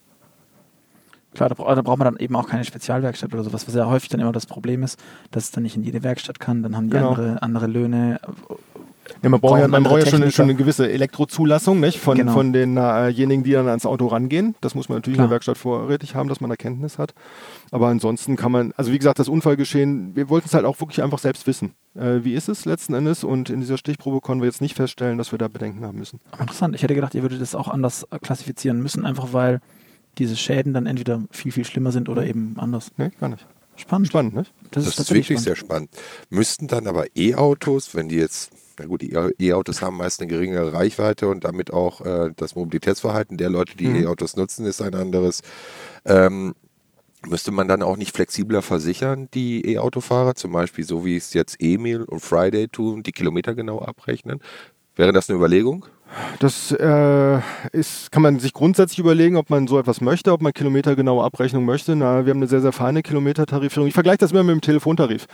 [1.37, 4.09] Klar, da, da, braucht man dann eben auch keine Spezialwerkstatt oder sowas, was ja häufig
[4.09, 6.89] dann immer das Problem ist, dass es dann nicht in jede Werkstatt kann, dann haben
[6.89, 7.09] die genau.
[7.09, 8.19] andere, andere Löhne.
[9.21, 11.99] Ja, man braucht ja, man braucht ja schon, schon, eine gewisse Elektrozulassung nicht?
[11.99, 12.33] Von, genau.
[12.33, 14.55] von denjenigen, äh die dann ans Auto rangehen.
[14.61, 15.25] Das muss man natürlich Klar.
[15.25, 17.13] in der Werkstatt vorrätig haben, dass man Erkenntnis hat.
[17.69, 21.03] Aber ansonsten kann man, also wie gesagt, das Unfallgeschehen, wir wollten es halt auch wirklich
[21.03, 21.75] einfach selbst wissen.
[21.93, 23.23] Äh, wie ist es letzten Endes?
[23.23, 26.19] Und in dieser Stichprobe konnten wir jetzt nicht feststellen, dass wir da Bedenken haben müssen.
[26.39, 26.73] interessant.
[26.73, 29.61] Ich hätte gedacht, ihr würdet das auch anders klassifizieren müssen, einfach weil
[30.17, 32.91] diese Schäden dann entweder viel, viel schlimmer sind oder eben anders.
[32.97, 33.45] Nee, gar nicht.
[33.75, 34.07] Spannend.
[34.07, 34.53] Spannend, nicht?
[34.71, 35.43] Das, das ist, ist wirklich spannend.
[35.43, 35.89] sehr spannend.
[36.29, 40.73] Müssten dann aber E-Autos, wenn die jetzt, na gut, die E-Autos haben meist eine geringere
[40.73, 44.03] Reichweite und damit auch äh, das Mobilitätsverhalten der Leute, die mhm.
[44.03, 45.41] E-Autos nutzen, ist ein anderes.
[46.05, 46.55] Ähm,
[47.25, 51.57] Müsste man dann auch nicht flexibler versichern, die E-Autofahrer, zum Beispiel so wie es jetzt
[51.59, 54.39] Emil und Friday tun, die Kilometer genau abrechnen?
[54.95, 55.85] Wäre das eine Überlegung?
[56.39, 57.39] Das äh,
[57.71, 61.65] ist, kann man sich grundsätzlich überlegen, ob man so etwas möchte, ob man kilometergenaue Abrechnung
[61.65, 61.95] möchte.
[61.95, 63.87] Na, wir haben eine sehr, sehr feine Kilometertarifierung.
[63.87, 65.27] Ich vergleiche das immer mit dem Telefontarif.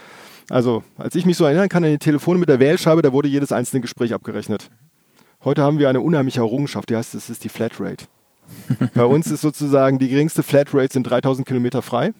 [0.50, 3.28] Also, als ich mich so erinnern kann an die Telefone mit der Wählscheibe, da wurde
[3.28, 4.70] jedes einzelne Gespräch abgerechnet.
[5.44, 8.06] Heute haben wir eine unheimliche Errungenschaft, die heißt, es ist die Flatrate.
[8.94, 12.14] Bei uns ist sozusagen die geringste Flatrate sind 3000 Kilometer frei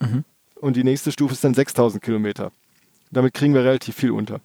[0.00, 0.24] mhm.
[0.60, 2.52] und die nächste Stufe ist dann 6000 Kilometer.
[3.10, 4.40] Damit kriegen wir relativ viel unter.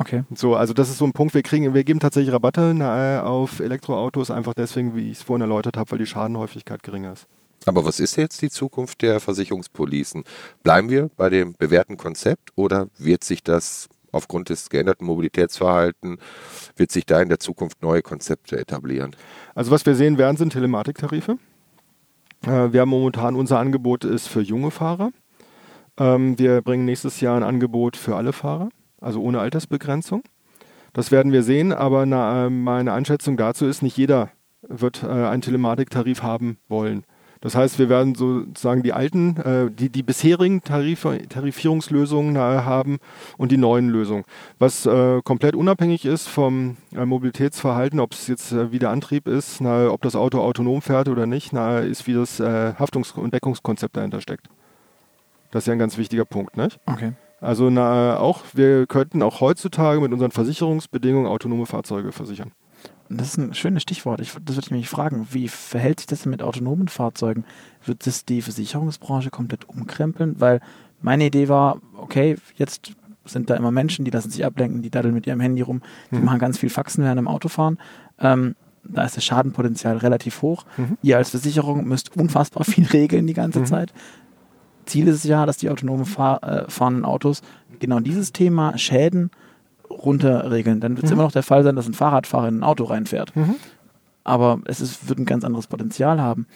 [0.00, 0.24] Okay.
[0.34, 3.60] So, also das ist so ein Punkt, wir kriegen, wir geben tatsächlich Rabatte na, auf
[3.60, 7.26] Elektroautos, einfach deswegen, wie ich es vorhin erläutert habe, weil die Schadenhäufigkeit geringer ist.
[7.66, 10.24] Aber was ist jetzt die Zukunft der Versicherungspolicen?
[10.62, 16.18] Bleiben wir bei dem bewährten Konzept oder wird sich das aufgrund des geänderten Mobilitätsverhaltens,
[16.76, 19.14] wird sich da in der Zukunft neue Konzepte etablieren?
[19.54, 21.36] Also was wir sehen werden, sind Telematiktarife.
[22.46, 25.10] Äh, wir haben momentan, unser Angebot ist für junge Fahrer.
[25.98, 30.22] Ähm, wir bringen nächstes Jahr ein Angebot für alle Fahrer also ohne Altersbegrenzung.
[30.92, 34.30] Das werden wir sehen, aber na, äh, meine Einschätzung dazu ist, nicht jeder
[34.62, 37.04] wird äh, einen Telematiktarif haben wollen.
[37.42, 42.98] Das heißt, wir werden sozusagen die alten, äh, die, die bisherigen Tarif Tarifierungslösungen äh, haben
[43.38, 44.24] und die neuen Lösungen.
[44.58, 49.26] Was äh, komplett unabhängig ist vom äh, Mobilitätsverhalten, ob es jetzt äh, wie der Antrieb
[49.26, 53.32] ist, na, ob das Auto autonom fährt oder nicht, na, ist wie das Haftungs- und
[53.32, 54.48] Deckungskonzept dahinter steckt.
[55.50, 56.78] Das ist ja ein ganz wichtiger Punkt, nicht?
[56.86, 57.12] Okay.
[57.40, 62.52] Also na, auch, wir könnten auch heutzutage mit unseren Versicherungsbedingungen autonome Fahrzeuge versichern.
[63.08, 64.20] Das ist ein schönes Stichwort.
[64.20, 65.26] Ich, das würde ich mich fragen.
[65.30, 67.44] Wie verhält sich das denn mit autonomen Fahrzeugen?
[67.84, 70.36] Wird das die Versicherungsbranche komplett umkrempeln?
[70.38, 70.60] Weil
[71.00, 72.92] meine Idee war, okay, jetzt
[73.24, 76.16] sind da immer Menschen, die lassen sich ablenken, die daddeln mit ihrem Handy rum, die
[76.16, 76.24] mhm.
[76.24, 77.78] machen ganz viel Faxen während im Autofahren.
[78.18, 80.64] Ähm, da ist das Schadenpotenzial relativ hoch.
[80.76, 80.98] Mhm.
[81.02, 83.66] Ihr als Versicherung müsst unfassbar viel regeln die ganze mhm.
[83.66, 83.92] Zeit.
[84.86, 87.42] Ziel ist es ja, dass die autonom fahr, äh, fahrenden Autos
[87.78, 89.30] genau dieses Thema Schäden
[89.88, 90.80] runterregeln.
[90.80, 91.16] Dann wird es mhm.
[91.16, 93.34] immer noch der Fall sein, dass ein Fahrradfahrer in ein Auto reinfährt.
[93.34, 93.56] Mhm.
[94.24, 96.46] Aber es ist, wird ein ganz anderes Potenzial haben.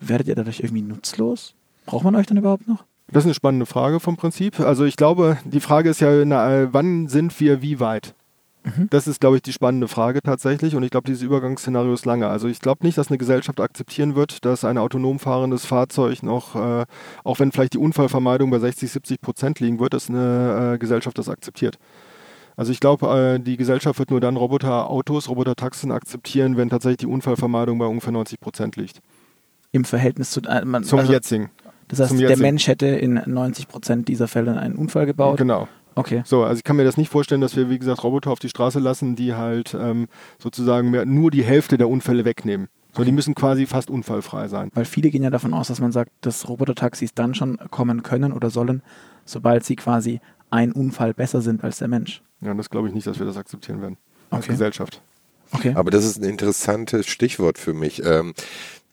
[0.00, 1.54] Werdet ihr dadurch irgendwie nutzlos?
[1.86, 2.84] Braucht man euch dann überhaupt noch?
[3.08, 4.60] Das ist eine spannende Frage vom Prinzip.
[4.60, 8.14] Also ich glaube, die Frage ist ja, na, wann sind wir wie weit?
[8.64, 8.88] Mhm.
[8.90, 10.76] Das ist, glaube ich, die spannende Frage tatsächlich.
[10.76, 12.28] Und ich glaube, dieses Übergangsszenario ist lange.
[12.28, 16.54] Also ich glaube nicht, dass eine Gesellschaft akzeptieren wird, dass ein autonom fahrendes Fahrzeug noch,
[16.54, 16.84] äh,
[17.24, 21.18] auch wenn vielleicht die Unfallvermeidung bei 60, 70 Prozent liegen wird, dass eine äh, Gesellschaft
[21.18, 21.78] das akzeptiert.
[22.56, 27.06] Also ich glaube, äh, die Gesellschaft wird nur dann Roboterautos, Robotertaxen akzeptieren, wenn tatsächlich die
[27.06, 29.00] Unfallvermeidung bei ungefähr 90 Prozent liegt.
[29.72, 31.50] Im Verhältnis zu äh, man, zum also, jetzigen.
[31.88, 35.38] Das heißt, der Mensch hätte in 90 Prozent dieser Fälle einen Unfall gebaut.
[35.38, 35.68] Genau.
[35.94, 36.22] Okay.
[36.24, 38.48] So, also ich kann mir das nicht vorstellen, dass wir, wie gesagt, Roboter auf die
[38.48, 42.68] Straße lassen, die halt ähm, sozusagen mehr, nur die Hälfte der Unfälle wegnehmen.
[42.92, 43.06] So, okay.
[43.06, 44.70] die müssen quasi fast unfallfrei sein.
[44.74, 48.32] Weil viele gehen ja davon aus, dass man sagt, dass Robotertaxis dann schon kommen können
[48.32, 48.82] oder sollen,
[49.24, 52.22] sobald sie quasi ein Unfall besser sind als der Mensch.
[52.40, 53.96] Ja, das glaube ich nicht, dass wir das akzeptieren werden
[54.30, 54.52] als okay.
[54.52, 55.00] Gesellschaft.
[55.52, 55.72] Okay.
[55.74, 58.02] Aber das ist ein interessantes Stichwort für mich.
[58.04, 58.34] Ähm,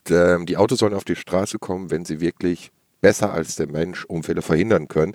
[0.07, 4.41] die Autos sollen auf die Straße kommen, wenn sie wirklich besser als der Mensch Unfälle
[4.41, 5.13] verhindern können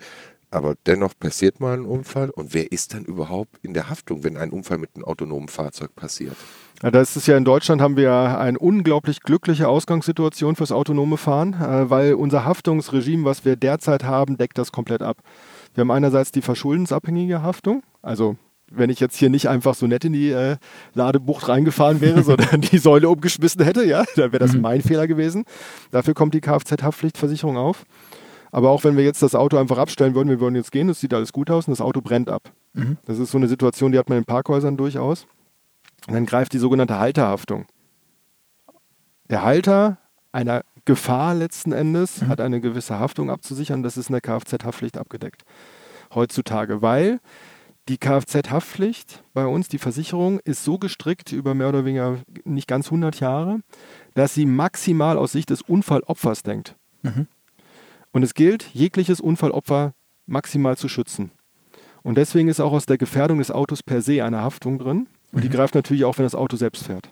[0.54, 2.30] aber dennoch passiert mal ein Unfall.
[2.30, 5.94] Und wer ist dann überhaupt in der Haftung, wenn ein Unfall mit einem autonomen Fahrzeug
[5.94, 6.36] passiert?
[6.82, 11.54] Ja, das ist ja in Deutschland haben wir eine unglaublich glückliche Ausgangssituation fürs autonome Fahren,
[11.54, 15.18] äh, weil unser Haftungsregime, was wir derzeit haben, deckt das komplett ab.
[15.74, 18.36] Wir haben einerseits die verschuldensabhängige Haftung, also
[18.70, 20.56] wenn ich jetzt hier nicht einfach so nett in die äh,
[20.94, 24.62] Ladebucht reingefahren wäre, sondern die Säule umgeschmissen hätte, ja, dann wäre das mhm.
[24.62, 25.44] mein Fehler gewesen.
[25.90, 27.84] Dafür kommt die Kfz-Haftpflichtversicherung auf.
[28.54, 31.00] Aber auch wenn wir jetzt das Auto einfach abstellen würden, wir würden jetzt gehen, es
[31.00, 32.52] sieht alles gut aus und das Auto brennt ab.
[32.74, 32.98] Mhm.
[33.04, 35.26] Das ist so eine Situation, die hat man in Parkhäusern durchaus.
[36.06, 37.66] Und dann greift die sogenannte Halterhaftung.
[39.28, 39.98] Der Halter
[40.30, 42.28] einer Gefahr letzten Endes mhm.
[42.28, 43.82] hat eine gewisse Haftung abzusichern.
[43.82, 45.42] Das ist in der Kfz-Haftpflicht abgedeckt.
[46.14, 47.18] Heutzutage, weil
[47.88, 52.86] die Kfz-Haftpflicht bei uns, die Versicherung, ist so gestrickt über mehr oder weniger nicht ganz
[52.86, 53.62] 100 Jahre,
[54.14, 56.76] dass sie maximal aus Sicht des Unfallopfers denkt.
[57.02, 57.26] Mhm.
[58.14, 59.92] Und es gilt, jegliches Unfallopfer
[60.26, 61.32] maximal zu schützen.
[62.04, 65.08] Und deswegen ist auch aus der Gefährdung des Autos per se eine Haftung drin.
[65.32, 65.52] Und die mhm.
[65.52, 67.10] greift natürlich auch, wenn das Auto selbst fährt.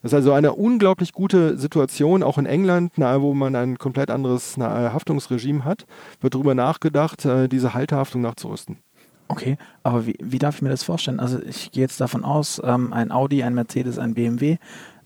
[0.00, 4.10] Das ist also eine unglaublich gute Situation, auch in England, nahe, wo man ein komplett
[4.10, 5.84] anderes Haftungsregime hat,
[6.22, 8.78] wird darüber nachgedacht, äh, diese Halterhaftung nachzurüsten.
[9.26, 11.20] Okay, aber wie, wie, darf ich mir das vorstellen?
[11.20, 14.56] Also ich gehe jetzt davon aus, ähm, ein Audi, ein Mercedes, ein BMW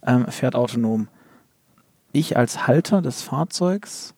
[0.07, 1.09] ähm, fährt autonom.
[2.13, 4.15] Ich als Halter des Fahrzeugs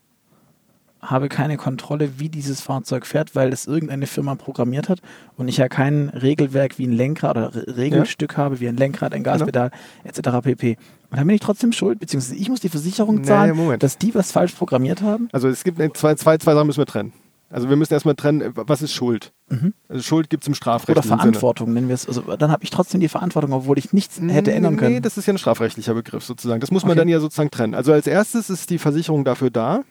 [1.11, 5.01] habe keine Kontrolle, wie dieses Fahrzeug fährt, weil es irgendeine Firma programmiert hat
[5.37, 8.39] und ich ja kein Regelwerk wie ein Lenkrad oder Regelstück ja.
[8.39, 9.39] habe, wie ein Lenkrad, ein genau.
[9.39, 9.71] Gaspedal
[10.03, 10.39] genau.
[10.39, 10.45] etc.
[10.45, 10.77] pp.
[11.11, 14.15] Und dann bin ich trotzdem schuld, beziehungsweise ich muss die Versicherung zahlen, nee, dass die
[14.15, 15.29] was falsch programmiert haben.
[15.33, 17.13] Also es gibt zwei, zwei, zwei Sachen müssen wir trennen.
[17.55, 19.33] Also wir müssen erstmal trennen, was ist Schuld?
[19.49, 19.75] Mhm.
[19.89, 20.99] Also Schuld gibt es im Strafrecht.
[20.99, 22.09] Oder Verantwortung nennen wir es.
[22.09, 24.95] Also dann habe ich trotzdem die Verantwortung, obwohl ich nichts hätte ändern können.
[24.95, 26.61] Nee, das ist ja ein strafrechtlicher Begriff sozusagen.
[26.61, 26.99] Das muss man okay.
[26.99, 27.75] dann ja sozusagen trennen.
[27.75, 29.85] Also als erstes ist die Versicherung dafür da,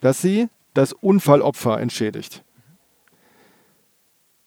[0.00, 2.44] dass sie das Unfallopfer entschädigt.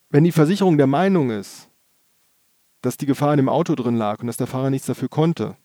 [0.10, 1.70] Wenn die Versicherung der Meinung ist,
[2.82, 5.56] dass die Gefahr in dem Auto drin lag und dass der Fahrer nichts dafür konnte,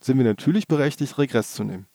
[0.00, 1.86] sind wir natürlich berechtigt, Regress zu nehmen.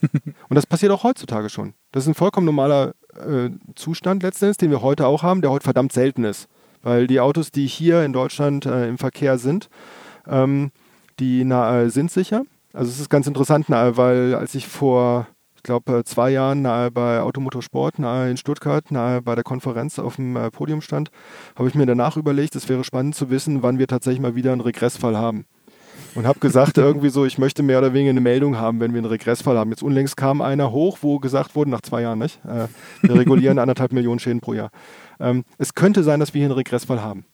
[0.48, 1.74] und das passiert auch heutzutage schon.
[1.92, 5.64] Das ist ein vollkommen normaler äh, Zustand letztendlich, den wir heute auch haben, der heute
[5.64, 6.48] verdammt selten ist.
[6.82, 9.68] Weil die Autos, die hier in Deutschland äh, im Verkehr sind,
[10.26, 10.72] ähm,
[11.20, 12.44] die na, äh, sind sicher.
[12.72, 15.28] Also es ist ganz interessant, na, weil als ich vor
[15.62, 20.00] ich glaube, äh, zwei Jahren nahe bei Automotorsport nahe in Stuttgart, nahe bei der Konferenz
[20.00, 21.12] auf dem äh, Podium stand,
[21.54, 24.50] habe ich mir danach überlegt, es wäre spannend zu wissen, wann wir tatsächlich mal wieder
[24.50, 25.46] einen Regressfall haben.
[26.16, 28.98] Und habe gesagt, irgendwie so, ich möchte mehr oder weniger eine Meldung haben, wenn wir
[28.98, 29.70] einen Regressfall haben.
[29.70, 32.44] Jetzt unlängst kam einer hoch, wo gesagt wurde, nach zwei Jahren, nicht?
[32.44, 32.66] Äh,
[33.02, 34.70] wir regulieren anderthalb Millionen Schäden pro Jahr.
[35.20, 37.24] Ähm, es könnte sein, dass wir hier einen Regressfall haben.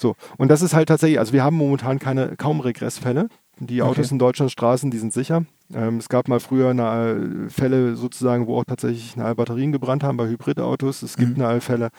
[0.00, 3.28] So, und das ist halt tatsächlich, also wir haben momentan keine, kaum Regressfälle.
[3.62, 4.14] Die Autos okay.
[4.14, 5.44] in Deutschland Straßen, die sind sicher.
[5.74, 10.16] Ähm, es gab mal früher eine, Fälle sozusagen, wo auch tatsächlich eine Batterien gebrannt haben
[10.16, 11.02] bei Hybridautos.
[11.02, 11.44] Es gibt mhm.
[11.44, 11.90] eine Fälle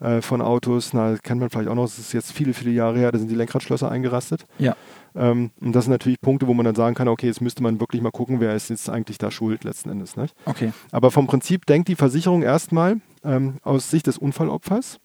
[0.00, 2.98] äh, von Autos, na, kennt man vielleicht auch noch, das ist jetzt viele, viele Jahre
[2.98, 4.46] her, da sind die Lenkradschlösser eingerastet.
[4.58, 4.74] Ja.
[5.14, 7.78] Ähm, und das sind natürlich Punkte, wo man dann sagen kann, okay, jetzt müsste man
[7.78, 10.16] wirklich mal gucken, wer ist jetzt eigentlich da schuld letzten Endes.
[10.16, 10.34] Nicht?
[10.46, 10.72] Okay.
[10.90, 14.98] Aber vom Prinzip denkt die Versicherung erstmal ähm, aus Sicht des Unfallopfers.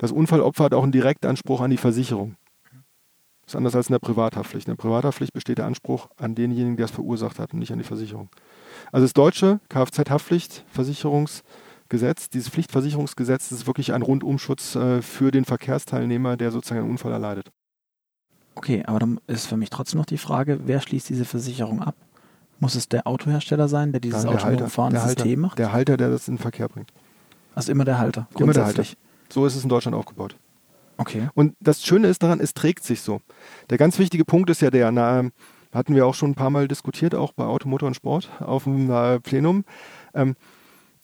[0.00, 2.36] Das Unfallopfer hat auch einen Direktanspruch an die Versicherung.
[3.42, 4.66] Das ist anders als in der Privathaftpflicht.
[4.66, 7.76] In der Privathaftpflicht besteht der Anspruch an denjenigen, der es verursacht hat und nicht an
[7.76, 8.30] die Versicherung.
[8.92, 16.50] Also das deutsche Kfz-Haftpflichtversicherungsgesetz, dieses Pflichtversicherungsgesetz, ist wirklich ein Rundumschutz äh, für den Verkehrsteilnehmer, der
[16.50, 17.50] sozusagen einen Unfall erleidet.
[18.54, 21.94] Okay, aber dann ist für mich trotzdem noch die Frage, wer schließt diese Versicherung ab?
[22.58, 25.58] Muss es der Autohersteller sein, der dieses ja, autonome System macht?
[25.58, 26.90] Der Halter, der das in den Verkehr bringt.
[27.54, 28.28] Also immer der Halter.
[28.38, 28.86] Immer der Halter.
[29.32, 30.36] So ist es in Deutschland aufgebaut.
[30.96, 31.28] Okay.
[31.34, 33.20] Und das Schöne ist daran, es trägt sich so.
[33.70, 35.30] Der ganz wichtige Punkt ist ja der, na,
[35.72, 38.90] hatten wir auch schon ein paar Mal diskutiert, auch bei Automotor und Sport auf dem
[38.90, 39.64] äh, Plenum.
[40.14, 40.36] Ähm,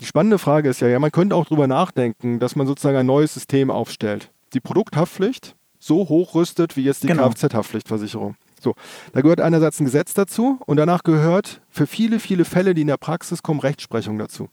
[0.01, 3.07] die spannende Frage ist ja, ja, man könnte auch darüber nachdenken, dass man sozusagen ein
[3.07, 4.31] neues System aufstellt.
[4.53, 7.29] Die Produkthaftpflicht so hochrüstet wie jetzt die genau.
[7.31, 8.37] Kfz-Haftpflichtversicherung.
[8.61, 8.75] So,
[9.13, 12.87] da gehört einerseits ein Gesetz dazu und danach gehört für viele, viele Fälle, die in
[12.89, 14.49] der Praxis kommen, Rechtsprechung dazu.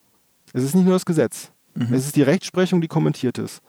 [0.54, 1.53] Es ist nicht nur das Gesetz.
[1.76, 1.94] Mhm.
[1.94, 3.62] Es ist die Rechtsprechung, die kommentiert ist.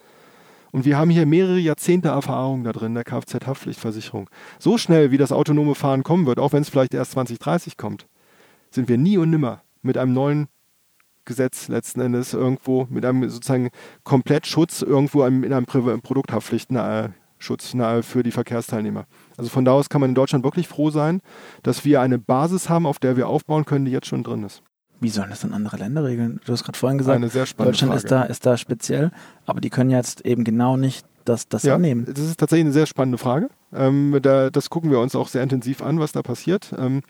[0.72, 4.28] Und wir haben hier mehrere Jahrzehnte Erfahrung da drin, der Kfz-Haftpflichtversicherung.
[4.58, 8.06] So schnell, wie das autonome Fahren kommen wird, auch wenn es vielleicht erst 2030 kommt,
[8.70, 10.48] sind wir nie und nimmer mit einem neuen
[11.26, 13.70] Gesetz letzten Endes irgendwo, mit einem sozusagen
[14.02, 19.06] Komplettschutz irgendwo in einem Produkthaftpflichtschutz für die Verkehrsteilnehmer.
[19.36, 21.20] Also von da aus kann man in Deutschland wirklich froh sein,
[21.62, 24.64] dass wir eine Basis haben, auf der wir aufbauen können, die jetzt schon drin ist.
[25.00, 26.40] Wie sollen das in andere Länder regeln?
[26.44, 27.96] Du hast gerade vorhin gesagt, Deutschland Frage.
[27.96, 29.10] ist da, ist da speziell,
[29.44, 32.06] aber die können jetzt eben genau nicht das, das ja, annehmen.
[32.06, 33.48] Das ist tatsächlich eine sehr spannende Frage.
[33.72, 36.74] Ähm, da, das gucken wir uns auch sehr intensiv an, was da passiert.
[36.78, 37.02] Ähm,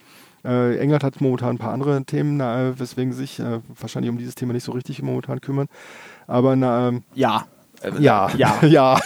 [0.45, 4.35] äh, England hat momentan ein paar andere Themen, na, weswegen sich äh, wahrscheinlich um dieses
[4.35, 5.69] Thema nicht so richtig momentan kümmern.
[6.27, 7.47] Aber na, ähm, ja.
[7.99, 9.01] Ja, ja, ja.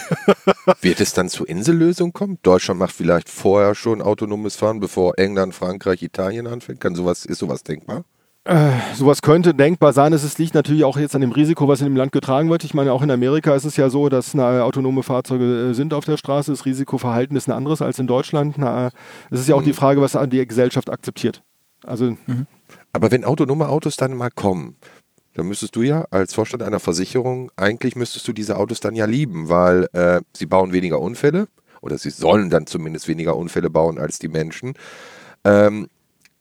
[0.81, 2.37] Wird es dann zu Insellösung kommen?
[2.43, 6.79] Deutschland macht vielleicht vorher schon autonomes Fahren, bevor England, Frankreich, Italien anfängt.
[6.79, 8.05] Kann sowas, ist sowas denkbar?
[8.45, 10.13] Äh, sowas könnte denkbar sein.
[10.13, 12.63] Es liegt natürlich auch jetzt an dem Risiko, was in dem Land getragen wird.
[12.63, 15.93] Ich meine, auch in Amerika ist es ja so, dass na, autonome Fahrzeuge äh, sind
[15.93, 16.51] auf der Straße.
[16.51, 18.57] Das Risikoverhalten ist ein anderes als in Deutschland.
[18.57, 18.91] Na,
[19.29, 19.65] es ist ja auch mhm.
[19.65, 21.43] die Frage, was die Gesellschaft akzeptiert.
[21.83, 22.47] Also, mhm.
[22.93, 24.77] Aber wenn autonome Autos dann mal kommen,
[25.35, 29.05] dann müsstest du ja als Vorstand einer Versicherung, eigentlich müsstest du diese Autos dann ja
[29.05, 31.47] lieben, weil äh, sie bauen weniger Unfälle
[31.81, 34.73] oder sie sollen dann zumindest weniger Unfälle bauen als die Menschen.
[35.45, 35.87] Ähm,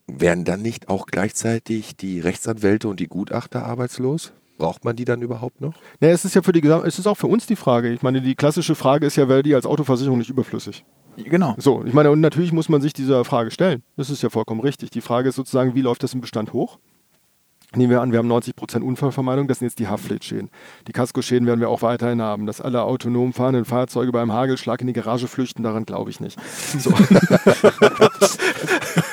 [0.08, 4.32] werden dann nicht auch gleichzeitig die Rechtsanwälte und die Gutachter arbeitslos?
[4.56, 5.74] Braucht man die dann überhaupt noch?
[6.00, 7.92] Ja, es ist ja für die es ist auch für uns die Frage.
[7.92, 10.84] Ich meine, die klassische Frage ist ja, wäre die als Autoversicherung nicht überflüssig?
[11.16, 11.54] Genau.
[11.58, 13.82] So, ich meine, und natürlich muss man sich dieser Frage stellen.
[13.96, 14.90] Das ist ja vollkommen richtig.
[14.90, 16.78] Die Frage ist sozusagen, wie läuft das im Bestand hoch?
[17.76, 20.48] Nehmen wir an, wir haben 90% Unfallvermeidung, das sind jetzt die Haftpflichtschäden.
[20.87, 22.46] Die Kaskoschäden werden wir auch weiterhin haben.
[22.46, 26.38] Dass alle autonom fahrenden Fahrzeuge beim Hagelschlag in die Garage flüchten, daran glaube ich nicht.
[26.78, 26.90] So.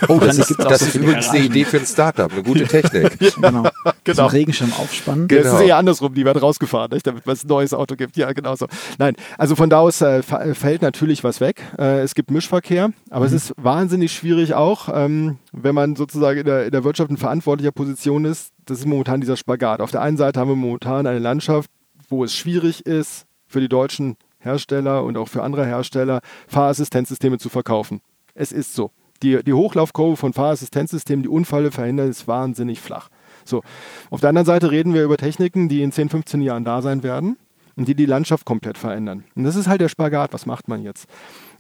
[0.07, 3.19] oh, das ist, das ist übrigens eine Idee für ein Startup, eine gute Technik.
[3.35, 3.67] genau.
[4.05, 4.15] genau.
[4.15, 5.27] Zum Regenschirm aufspannen.
[5.27, 5.43] Genau.
[5.43, 7.05] Das ist eher andersrum, die werden rausgefahren, nicht?
[7.05, 8.15] damit es ein neues Auto gibt.
[8.15, 8.67] Ja, genau so.
[8.97, 11.61] Nein, also von da aus äh, fällt natürlich was weg.
[11.77, 13.35] Äh, es gibt Mischverkehr, aber mhm.
[13.35, 17.17] es ist wahnsinnig schwierig auch, ähm, wenn man sozusagen in der, in der Wirtschaft in
[17.17, 19.81] verantwortlicher Position ist, das ist momentan dieser Spagat.
[19.81, 21.69] Auf der einen Seite haben wir momentan eine Landschaft,
[22.09, 27.49] wo es schwierig ist, für die deutschen Hersteller und auch für andere Hersteller Fahrassistenzsysteme zu
[27.49, 28.01] verkaufen.
[28.33, 28.91] Es ist so.
[29.23, 33.09] Die, die Hochlaufkurve von Fahrassistenzsystemen, die Unfälle verhindern, ist wahnsinnig flach.
[33.45, 33.61] So.
[34.09, 37.01] Auf der anderen Seite reden wir über Techniken, die in 10, 15 Jahren da sein
[37.01, 37.37] werden
[37.77, 39.23] und die die Landschaft komplett verändern.
[39.35, 40.33] Und das ist halt der Spagat.
[40.33, 41.07] Was macht man jetzt?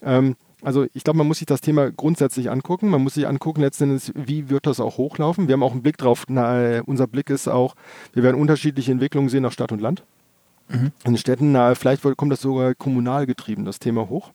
[0.03, 2.89] Ähm, also ich glaube, man muss sich das Thema grundsätzlich angucken.
[2.89, 5.47] Man muss sich angucken, letztendlich, wie wird das auch hochlaufen.
[5.47, 6.25] Wir haben auch einen Blick drauf.
[6.27, 7.75] Na, unser Blick ist auch,
[8.13, 10.03] wir werden unterschiedliche Entwicklungen sehen nach Stadt und Land.
[10.69, 10.91] Mhm.
[11.03, 14.31] In Städten, na, vielleicht kommt das sogar kommunal getrieben, das Thema hoch.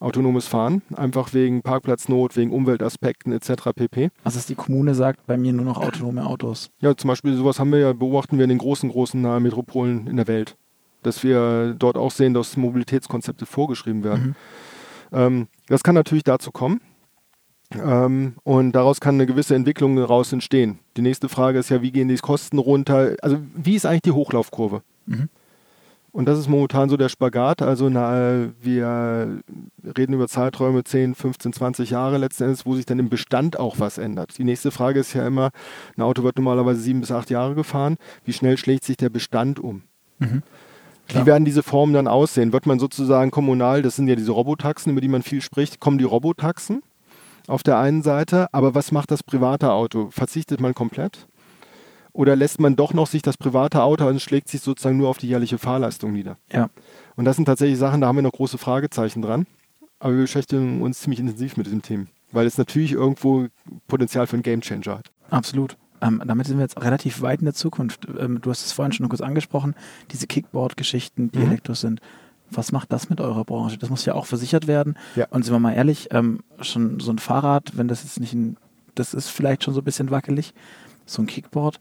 [0.00, 3.70] Autonomes Fahren, einfach wegen Parkplatznot, wegen Umweltaspekten etc.
[3.74, 4.10] pp.
[4.24, 6.70] Also dass die Kommune sagt, bei mir nur noch autonome Autos.
[6.80, 10.16] Ja, zum Beispiel sowas haben wir ja, beobachten wir in den großen, großen Metropolen in
[10.16, 10.56] der Welt.
[11.04, 14.26] Dass wir dort auch sehen, dass Mobilitätskonzepte vorgeschrieben werden.
[14.26, 14.34] Mhm.
[15.12, 16.80] Ähm, das kann natürlich dazu kommen.
[17.74, 20.78] Ähm, und daraus kann eine gewisse Entwicklung daraus entstehen.
[20.96, 23.16] Die nächste Frage ist ja, wie gehen die Kosten runter?
[23.22, 24.82] Also wie ist eigentlich die Hochlaufkurve?
[25.06, 25.28] Mhm.
[26.12, 27.62] Und das ist momentan so der Spagat.
[27.62, 29.40] Also na, wir
[29.96, 33.80] reden über Zeiträume 10, 15, 20 Jahre letzten Endes, wo sich dann im Bestand auch
[33.80, 34.36] was ändert.
[34.36, 35.50] Die nächste Frage ist ja immer,
[35.96, 37.96] ein Auto wird normalerweise sieben bis acht Jahre gefahren.
[38.24, 39.84] Wie schnell schlägt sich der Bestand um?
[40.18, 40.42] Mhm.
[41.14, 42.52] Wie werden diese Formen dann aussehen?
[42.52, 45.98] Wird man sozusagen kommunal, das sind ja diese Robotaxen, über die man viel spricht, kommen
[45.98, 46.82] die Robotaxen
[47.48, 50.10] auf der einen Seite, aber was macht das private Auto?
[50.10, 51.26] Verzichtet man komplett?
[52.12, 55.18] Oder lässt man doch noch sich das private Auto und schlägt sich sozusagen nur auf
[55.18, 56.36] die jährliche Fahrleistung nieder?
[56.52, 56.68] Ja.
[57.16, 59.46] Und das sind tatsächlich Sachen, da haben wir noch große Fragezeichen dran.
[59.98, 63.46] Aber wir beschäftigen uns ziemlich intensiv mit diesem Thema, weil es natürlich irgendwo
[63.86, 65.10] Potenzial für einen Gamechanger hat.
[65.30, 65.76] Absolut.
[66.02, 68.06] Ähm, damit sind wir jetzt relativ weit in der Zukunft.
[68.18, 69.74] Ähm, du hast es vorhin schon kurz angesprochen,
[70.10, 71.46] diese Kickboard-Geschichten, die mhm.
[71.46, 72.00] Elektros sind.
[72.50, 73.78] Was macht das mit eurer Branche?
[73.78, 74.98] Das muss ja auch versichert werden.
[75.16, 75.26] Ja.
[75.30, 78.56] Und sind wir mal ehrlich, ähm, schon so ein Fahrrad, wenn das jetzt nicht ein,
[78.94, 80.52] das ist vielleicht schon so ein bisschen wackelig,
[81.06, 81.80] so ein Kickboard.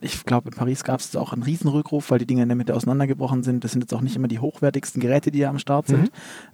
[0.00, 2.74] Ich glaube, in Paris gab es auch einen Riesenrückruf, weil die Dinge in der Mitte
[2.74, 3.64] auseinandergebrochen sind.
[3.64, 6.10] Das sind jetzt auch nicht immer die hochwertigsten Geräte, die da am Start sind.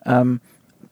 [0.07, 0.41] Mhm.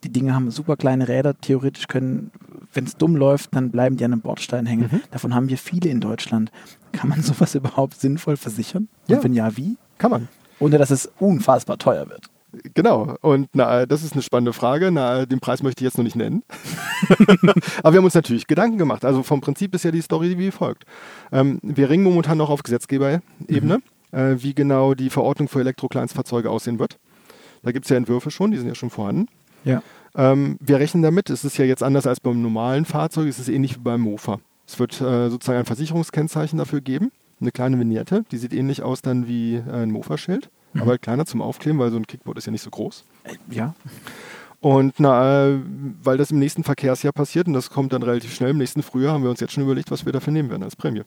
[0.04, 1.38] Die Dinge haben super kleine Räder.
[1.40, 2.32] Theoretisch können,
[2.72, 4.88] wenn es dumm läuft, dann bleiben die an einem Bordstein hängen.
[4.90, 5.00] Mhm.
[5.10, 6.50] Davon haben wir viele in Deutschland.
[6.92, 8.88] Kann man sowas überhaupt sinnvoll versichern?
[9.06, 9.16] Ja.
[9.16, 9.76] Und wenn ja, wie?
[9.98, 10.28] Kann man.
[10.58, 12.28] Ohne dass es unfassbar teuer wird.
[12.74, 14.90] Genau, und na, das ist eine spannende Frage.
[14.92, 16.42] Na, den Preis möchte ich jetzt noch nicht nennen.
[17.82, 19.04] Aber wir haben uns natürlich Gedanken gemacht.
[19.04, 20.84] Also vom Prinzip ist ja die Story wie folgt.
[21.30, 24.18] Ähm, wir ringen momentan noch auf Gesetzgeberebene, mhm.
[24.18, 26.98] äh, wie genau die Verordnung für Elektrokleinstfahrzeuge aussehen wird.
[27.62, 29.28] Da gibt es ja Entwürfe schon, die sind ja schon vorhanden.
[29.64, 29.82] Ja.
[30.14, 33.48] Ähm, wir rechnen damit, es ist ja jetzt anders als beim normalen Fahrzeug, es ist
[33.48, 34.40] ähnlich wie beim Mofa.
[34.66, 39.02] Es wird äh, sozusagen ein Versicherungskennzeichen dafür geben, eine kleine Vignette, die sieht ähnlich aus
[39.02, 40.82] dann wie äh, ein Mofa-Schild, mhm.
[40.82, 43.04] aber halt kleiner zum Aufkleben, weil so ein Kickboard ist ja nicht so groß.
[43.24, 43.74] Äh, ja.
[44.60, 45.58] Und na, äh,
[46.02, 49.14] weil das im nächsten Verkehrsjahr passiert und das kommt dann relativ schnell, im nächsten Frühjahr
[49.14, 51.02] haben wir uns jetzt schon überlegt, was wir dafür nehmen werden als Prämie.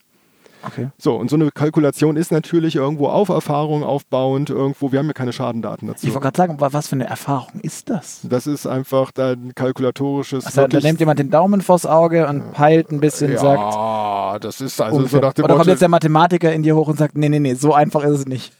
[0.65, 0.89] Okay.
[0.97, 5.13] So, und so eine Kalkulation ist natürlich irgendwo auf Erfahrung aufbauend, irgendwo, wir haben ja
[5.13, 6.05] keine Schadendaten dazu.
[6.05, 8.21] Ich wollte gerade sagen, was für eine Erfahrung ist das?
[8.23, 10.45] Das ist einfach ein kalkulatorisches.
[10.45, 13.73] Also, da nimmt jemand den Daumen vors Auge und peilt ein bisschen ja, sagt.
[13.73, 16.87] Ja, das ist also so nach dem Oder kommt jetzt der Mathematiker in dir hoch
[16.87, 18.53] und sagt, nee, nee, nee, so einfach ist es nicht.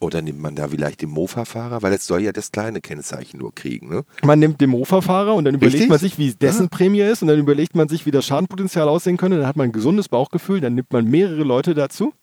[0.00, 1.82] Oder nimmt man da vielleicht den Mofa-Fahrer?
[1.82, 3.90] Weil es soll ja das kleine Kennzeichen nur kriegen.
[3.90, 4.04] Ne?
[4.24, 5.90] Man nimmt den Mofa-Fahrer und dann überlegt Richtig?
[5.90, 6.68] man sich, wie dessen ja.
[6.68, 9.36] Prämie ist und dann überlegt man sich, wie das Schadenpotenzial aussehen könnte.
[9.36, 12.14] Dann hat man ein gesundes Bauchgefühl, dann nimmt man mehrere Leute dazu.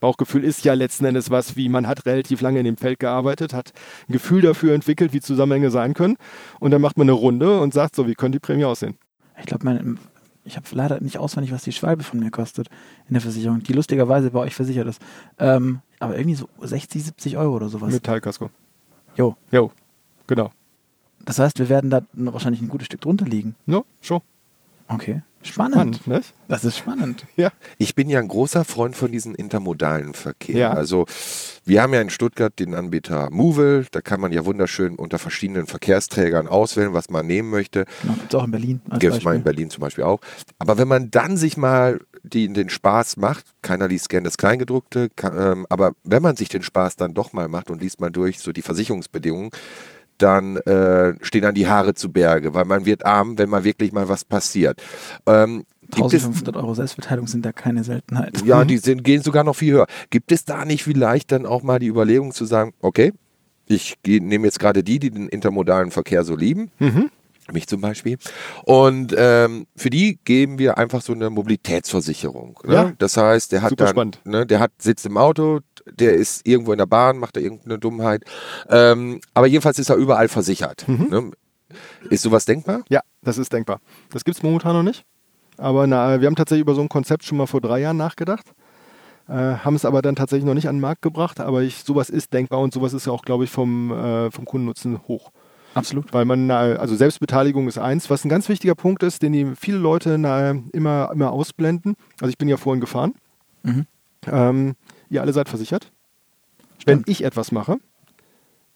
[0.00, 3.52] Bauchgefühl ist ja letzten Endes was, wie man hat relativ lange in dem Feld gearbeitet,
[3.52, 3.72] hat
[4.08, 6.16] ein Gefühl dafür entwickelt, wie Zusammenhänge sein können.
[6.58, 8.96] Und dann macht man eine Runde und sagt so, wie könnte die Prämie aussehen?
[9.38, 9.96] Ich glaube,
[10.44, 12.68] ich habe leider nicht auswendig, was die Schwalbe von mir kostet
[13.08, 15.02] in der Versicherung, die lustigerweise bei euch versichert ist.
[15.38, 17.92] Ähm, aber irgendwie so 60, 70 Euro oder sowas.
[17.92, 18.50] Metallkasko.
[19.16, 19.36] Jo.
[19.50, 19.70] Jo,
[20.26, 20.50] genau.
[21.24, 23.56] Das heißt, wir werden da wahrscheinlich ein gutes Stück drunter liegen.
[23.66, 24.20] Ja, schon.
[24.88, 25.22] Okay.
[25.42, 25.96] Spannend.
[25.96, 26.34] spannend nicht?
[26.48, 27.24] Das ist spannend.
[27.36, 27.52] Ja.
[27.78, 30.56] Ich bin ja ein großer Freund von diesem intermodalen Verkehr.
[30.56, 30.70] Ja.
[30.72, 31.06] Also
[31.64, 33.86] wir haben ja in Stuttgart den Anbieter Movil.
[33.90, 37.84] Da kann man ja wunderschön unter verschiedenen Verkehrsträgern auswählen, was man nehmen möchte.
[38.02, 38.80] Genau, gibt es auch in Berlin.
[38.98, 40.20] Gibt es mal in Berlin zum Beispiel auch.
[40.58, 42.00] Aber wenn man dann sich mal
[42.32, 46.48] die, den Spaß macht, keiner liest gerne das Kleingedruckte, kann, ähm, aber wenn man sich
[46.48, 49.50] den Spaß dann doch mal macht und liest mal durch so die Versicherungsbedingungen,
[50.18, 53.92] dann äh, stehen dann die Haare zu Berge, weil man wird arm, wenn mal wirklich
[53.92, 54.82] mal was passiert.
[55.26, 58.42] Ähm, 1500 Euro Selbstbeteiligung sind da keine Seltenheit.
[58.44, 59.86] Ja, die sind, gehen sogar noch viel höher.
[60.10, 63.12] Gibt es da nicht vielleicht dann auch mal die Überlegung zu sagen, okay,
[63.68, 67.10] ich nehme jetzt gerade die, die den intermodalen Verkehr so lieben, mhm.
[67.52, 68.18] Mich zum Beispiel,
[68.64, 72.58] und ähm, für die geben wir einfach so eine Mobilitätsversicherung.
[72.64, 72.74] Ne?
[72.74, 72.92] Ja.
[72.98, 74.20] Das heißt, der hat Super dann, spannend.
[74.24, 77.78] Ne, der hat sitzt im Auto, der ist irgendwo in der Bahn, macht da irgendeine
[77.78, 78.24] Dummheit.
[78.68, 80.86] Ähm, aber jedenfalls ist er überall versichert.
[80.88, 81.06] Mhm.
[81.10, 81.30] Ne?
[82.10, 82.82] Ist sowas denkbar?
[82.88, 83.80] Ja, das ist denkbar.
[84.10, 85.04] Das gibt es momentan noch nicht.
[85.58, 88.46] Aber na, wir haben tatsächlich über so ein Konzept schon mal vor drei Jahren nachgedacht.
[89.28, 91.40] äh, haben es aber dann tatsächlich noch nicht an den Markt gebracht.
[91.40, 94.44] Aber ich, sowas ist denkbar und sowas ist ja auch, glaube ich, vom, äh, vom
[94.44, 95.30] Kundennutzen hoch.
[95.76, 96.12] Absolut.
[96.14, 99.76] Weil man, also Selbstbeteiligung ist eins, was ein ganz wichtiger Punkt ist, den die viele
[99.76, 101.96] Leute immer, immer ausblenden.
[102.20, 103.14] Also ich bin ja vorhin gefahren.
[103.62, 103.86] Mhm.
[104.26, 104.74] Ähm,
[105.10, 105.92] ihr alle seid versichert.
[106.78, 107.06] Stimmt.
[107.06, 107.76] Wenn ich etwas mache,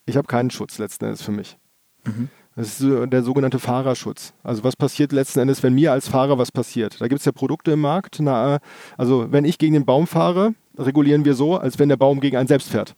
[0.05, 1.57] ich habe keinen Schutz letzten Endes für mich.
[2.05, 2.28] Mhm.
[2.55, 4.34] Das ist der sogenannte Fahrerschutz.
[4.42, 7.01] Also was passiert letzten Endes, wenn mir als Fahrer was passiert?
[7.01, 8.18] Da gibt es ja Produkte im Markt.
[8.20, 8.59] Na,
[8.98, 12.36] also wenn ich gegen den Baum fahre, regulieren wir so, als wenn der Baum gegen
[12.36, 12.94] einen selbst fährt.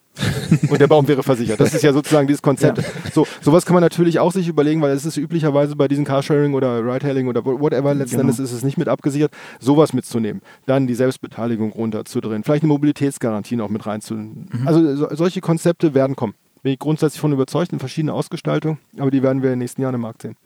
[0.69, 1.61] Und der Baum wäre versichert.
[1.61, 2.79] Das ist ja sozusagen dieses Konzept.
[2.79, 2.85] Ja.
[3.13, 6.55] So, sowas kann man natürlich auch sich überlegen, weil es ist üblicherweise bei diesen Carsharing
[6.55, 8.23] oder Ridehailing oder whatever, letzten genau.
[8.23, 10.43] Endes ist es nicht mit abgesichert, sowas mitzunehmen.
[10.67, 12.45] Dann die Selbstbeteiligung runterzudrehen.
[12.45, 14.49] Vielleicht eine Mobilitätsgarantie noch mit reinzunehmen.
[14.53, 14.69] Mhm.
[14.69, 16.35] Also so, solche Konzepte werden kommen.
[16.63, 19.83] Bin ich grundsätzlich von überzeugt in verschiedenen Ausgestaltungen, aber die werden wir in den nächsten
[19.83, 20.37] Jahren im Markt sehen.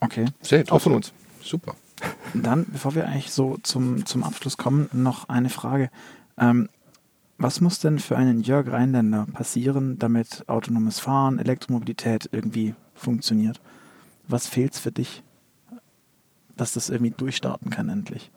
[0.00, 0.26] Okay.
[0.42, 1.12] Sehr Auch von uns.
[1.42, 1.74] Super.
[2.34, 5.90] Dann, bevor wir eigentlich so zum, zum Abschluss kommen, noch eine Frage.
[6.38, 6.68] Ähm,
[7.38, 13.60] was muss denn für einen Jörg Rheinländer passieren, damit autonomes Fahren, Elektromobilität irgendwie funktioniert?
[14.26, 15.22] Was fehlt für dich,
[16.56, 18.32] dass das irgendwie durchstarten kann endlich?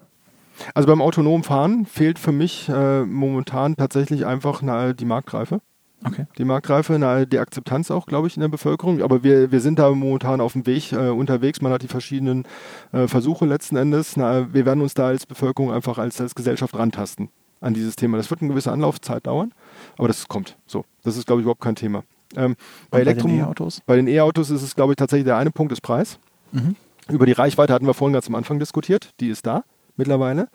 [0.75, 5.61] Also beim autonomen Fahren fehlt für mich äh, momentan tatsächlich einfach na, die Marktreife.
[6.03, 6.25] Okay.
[6.37, 9.01] Die Marktreife, na, die Akzeptanz auch, glaube ich, in der Bevölkerung.
[9.01, 11.61] Aber wir, wir sind da momentan auf dem Weg äh, unterwegs.
[11.61, 12.43] Man hat die verschiedenen
[12.91, 14.15] äh, Versuche letzten Endes.
[14.15, 17.29] Na, wir werden uns da als Bevölkerung einfach als, als Gesellschaft rantasten
[17.61, 18.17] an dieses Thema.
[18.17, 19.53] Das wird eine gewisse Anlaufzeit dauern,
[19.97, 20.57] aber das kommt.
[20.65, 22.03] So, das ist, glaube ich, überhaupt kein Thema.
[22.35, 22.55] Ähm,
[22.89, 23.81] bei, bei, den E-Autos?
[23.85, 26.19] Bei den E-Autos ist es, glaube ich, tatsächlich der eine Punkt des Preis.
[26.51, 26.75] Mhm.
[27.09, 29.11] Über die Reichweite hatten wir vorhin ganz am Anfang diskutiert.
[29.19, 29.63] Die ist da
[29.95, 30.49] mittlerweile.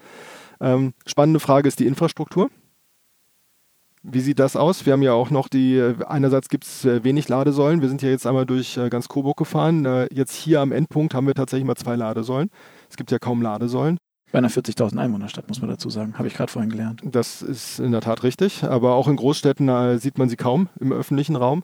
[0.61, 2.51] Ähm, spannende Frage ist die Infrastruktur.
[4.09, 4.87] Wie sieht das aus?
[4.87, 7.83] Wir haben ja auch noch die, äh, einerseits gibt es äh, wenig Ladesäulen.
[7.83, 10.07] Wir sind ja jetzt einmal durch äh, ganz Coburg gefahren.
[10.13, 12.51] Jetzt hier am Endpunkt haben wir tatsächlich mal zwei Ladesäulen.
[12.89, 13.99] Es gibt ja kaum Ladesäulen.
[14.33, 16.19] Bei einer 40.000 Einwohnerstadt, muss man dazu sagen.
[16.19, 17.01] Habe ich gerade vorhin gelernt.
[17.05, 18.65] Das ist in der Tat richtig.
[18.65, 21.63] Aber auch in Großstädten äh, sieht man sie kaum im öffentlichen Raum.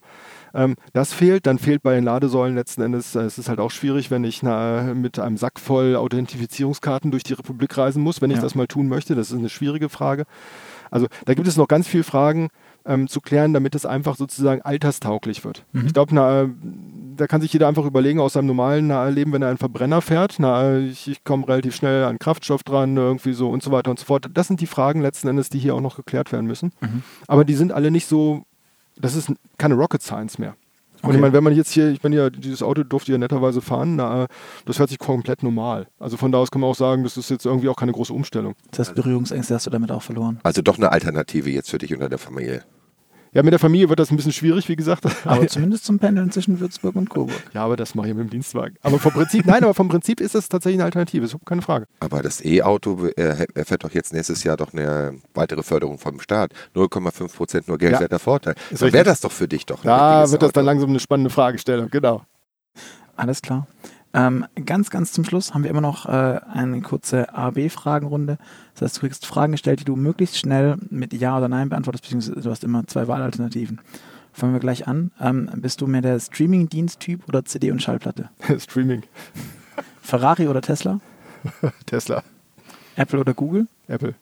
[0.54, 1.46] Ähm, das fehlt.
[1.46, 4.44] Dann fehlt bei den Ladesäulen letzten Endes, äh, es ist halt auch schwierig, wenn ich
[4.44, 8.42] na, mit einem Sack voll Authentifizierungskarten durch die Republik reisen muss, wenn ich ja.
[8.42, 9.16] das mal tun möchte.
[9.16, 10.24] Das ist eine schwierige Frage.
[10.90, 12.48] Also da gibt es noch ganz viele Fragen
[12.86, 15.64] ähm, zu klären, damit es einfach sozusagen alterstauglich wird.
[15.72, 15.86] Mhm.
[15.86, 16.14] Ich glaube,
[17.16, 20.00] da kann sich jeder einfach überlegen aus seinem normalen na, Leben, wenn er einen Verbrenner
[20.00, 23.90] fährt, na, ich, ich komme relativ schnell an Kraftstoff dran, irgendwie so und so weiter
[23.90, 24.28] und so fort.
[24.32, 26.72] Das sind die Fragen letzten Endes, die hier auch noch geklärt werden müssen.
[26.80, 27.02] Mhm.
[27.26, 28.44] Aber die sind alle nicht so,
[28.96, 30.54] das ist keine Rocket Science mehr.
[31.02, 31.16] Und okay.
[31.16, 33.96] ich meine, wenn man jetzt hier, ich bin ja, dieses Auto durfte ja netterweise fahren,
[33.96, 34.28] na,
[34.66, 35.88] das hört sich komplett normal.
[35.98, 38.12] Also von da aus kann man auch sagen, das ist jetzt irgendwie auch keine große
[38.12, 38.54] Umstellung.
[38.70, 40.38] Das heißt, Berührungsängste hast du damit auch verloren.
[40.44, 42.62] Also doch eine Alternative jetzt für dich unter der Familie.
[43.34, 45.04] Ja, mit der Familie wird das ein bisschen schwierig, wie gesagt.
[45.24, 47.42] Aber zumindest zum Pendeln zwischen Würzburg und Coburg.
[47.54, 48.76] Ja, aber das mache ich mit dem Dienstwagen.
[48.82, 51.86] Aber vom Prinzip, nein, aber vom Prinzip ist das tatsächlich eine Alternative, ist keine Frage.
[52.00, 56.52] Aber das E-Auto äh, erfährt doch jetzt nächstes Jahr doch eine weitere Förderung vom Staat.
[56.74, 58.54] 0,5 Prozent nur geldwerter ja, Vorteil.
[58.70, 59.82] Dann wäre das doch für dich doch.
[59.82, 60.52] Da wird das Auto.
[60.52, 62.22] dann langsam eine spannende Fragestellung, genau.
[63.16, 63.66] Alles klar.
[64.14, 68.38] Ähm, ganz, ganz zum Schluss haben wir immer noch äh, eine kurze A-B-Fragenrunde.
[68.74, 72.04] Das heißt, du kriegst Fragen gestellt, die du möglichst schnell mit Ja oder Nein beantwortest,
[72.04, 73.80] beziehungsweise du hast immer zwei Wahlalternativen.
[74.32, 75.12] Fangen wir gleich an.
[75.20, 78.28] Ähm, bist du mehr der Streaming-Dienst-Typ oder CD und Schallplatte?
[78.58, 79.02] Streaming.
[80.02, 81.00] Ferrari oder Tesla?
[81.86, 82.22] Tesla.
[82.96, 83.66] Apple oder Google?
[83.88, 84.14] Apple.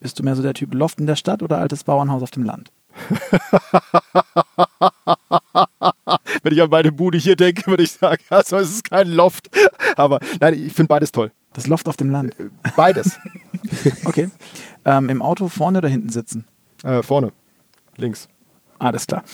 [0.00, 2.44] Bist du mehr so der Typ Loft in der Stadt oder altes Bauernhaus auf dem
[2.44, 2.70] Land?
[6.42, 9.50] Wenn ich an meine Bude hier denke, würde ich sagen, also es ist kein Loft.
[9.96, 11.32] Aber nein, ich finde beides toll.
[11.52, 12.38] Das Loft auf dem Land.
[12.38, 13.18] Äh, beides.
[14.04, 14.30] okay.
[14.84, 16.44] Ähm, Im Auto vorne oder hinten sitzen?
[16.84, 17.32] Äh, vorne.
[17.96, 18.28] Links.
[18.78, 19.24] Alles klar.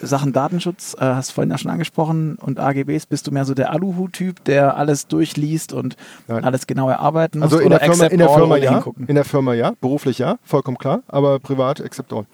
[0.00, 3.54] Sachen Datenschutz, äh, hast du vorhin ja schon angesprochen, und AGBs, bist du mehr so
[3.54, 5.96] der Aluhu-Typ, der alles durchliest und
[6.28, 6.44] Nein.
[6.44, 7.52] alles genau erarbeiten muss?
[7.52, 10.78] Also in der Firma, in der Firma ja, in der Firma ja, beruflich ja, vollkommen
[10.78, 12.26] klar, aber privat accept all.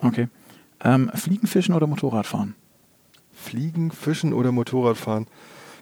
[0.00, 0.28] Okay.
[0.82, 2.54] Ähm, Fliegen, Fischen oder Motorradfahren?
[3.32, 5.26] Fliegen, Fischen oder Motorradfahren?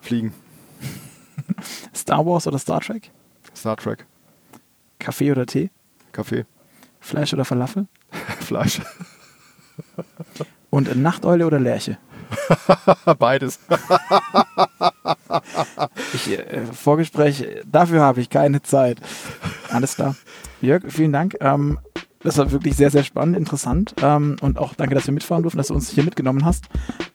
[0.01, 0.33] Fliegen.
[1.95, 3.11] Star Wars oder Star Trek?
[3.55, 4.07] Star Trek.
[4.99, 5.71] Kaffee oder Tee?
[6.13, 6.45] Kaffee.
[7.01, 7.87] Fleisch oder Falafel?
[8.41, 8.81] Fleisch.
[10.71, 11.99] Und Nachteule oder Lerche?
[13.19, 13.59] Beides.
[16.15, 18.99] ich, äh, Vorgespräch, dafür habe ich keine Zeit.
[19.71, 20.15] Alles klar.
[20.61, 21.37] Jörg, vielen Dank.
[21.41, 21.79] Ähm,
[22.25, 23.95] das war wirklich sehr, sehr spannend, interessant.
[24.03, 26.67] Ähm, und auch danke, dass wir mitfahren durften, dass du uns hier mitgenommen hast.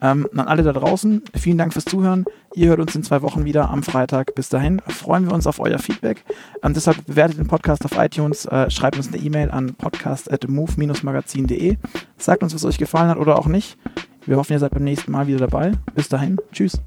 [0.01, 2.25] Ähm, an alle da draußen, vielen Dank fürs Zuhören.
[2.53, 4.35] Ihr hört uns in zwei Wochen wieder am Freitag.
[4.35, 6.23] Bis dahin freuen wir uns auf euer Feedback.
[6.63, 11.77] Ähm, deshalb bewertet den Podcast auf iTunes, äh, schreibt uns eine E-Mail an podcast.move-magazin.de.
[12.17, 13.77] Sagt uns, was euch gefallen hat oder auch nicht.
[14.25, 15.71] Wir hoffen, ihr seid beim nächsten Mal wieder dabei.
[15.95, 16.37] Bis dahin.
[16.51, 16.81] Tschüss.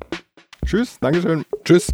[0.64, 0.98] Tschüss.
[1.00, 1.44] Dankeschön.
[1.64, 1.92] Tschüss.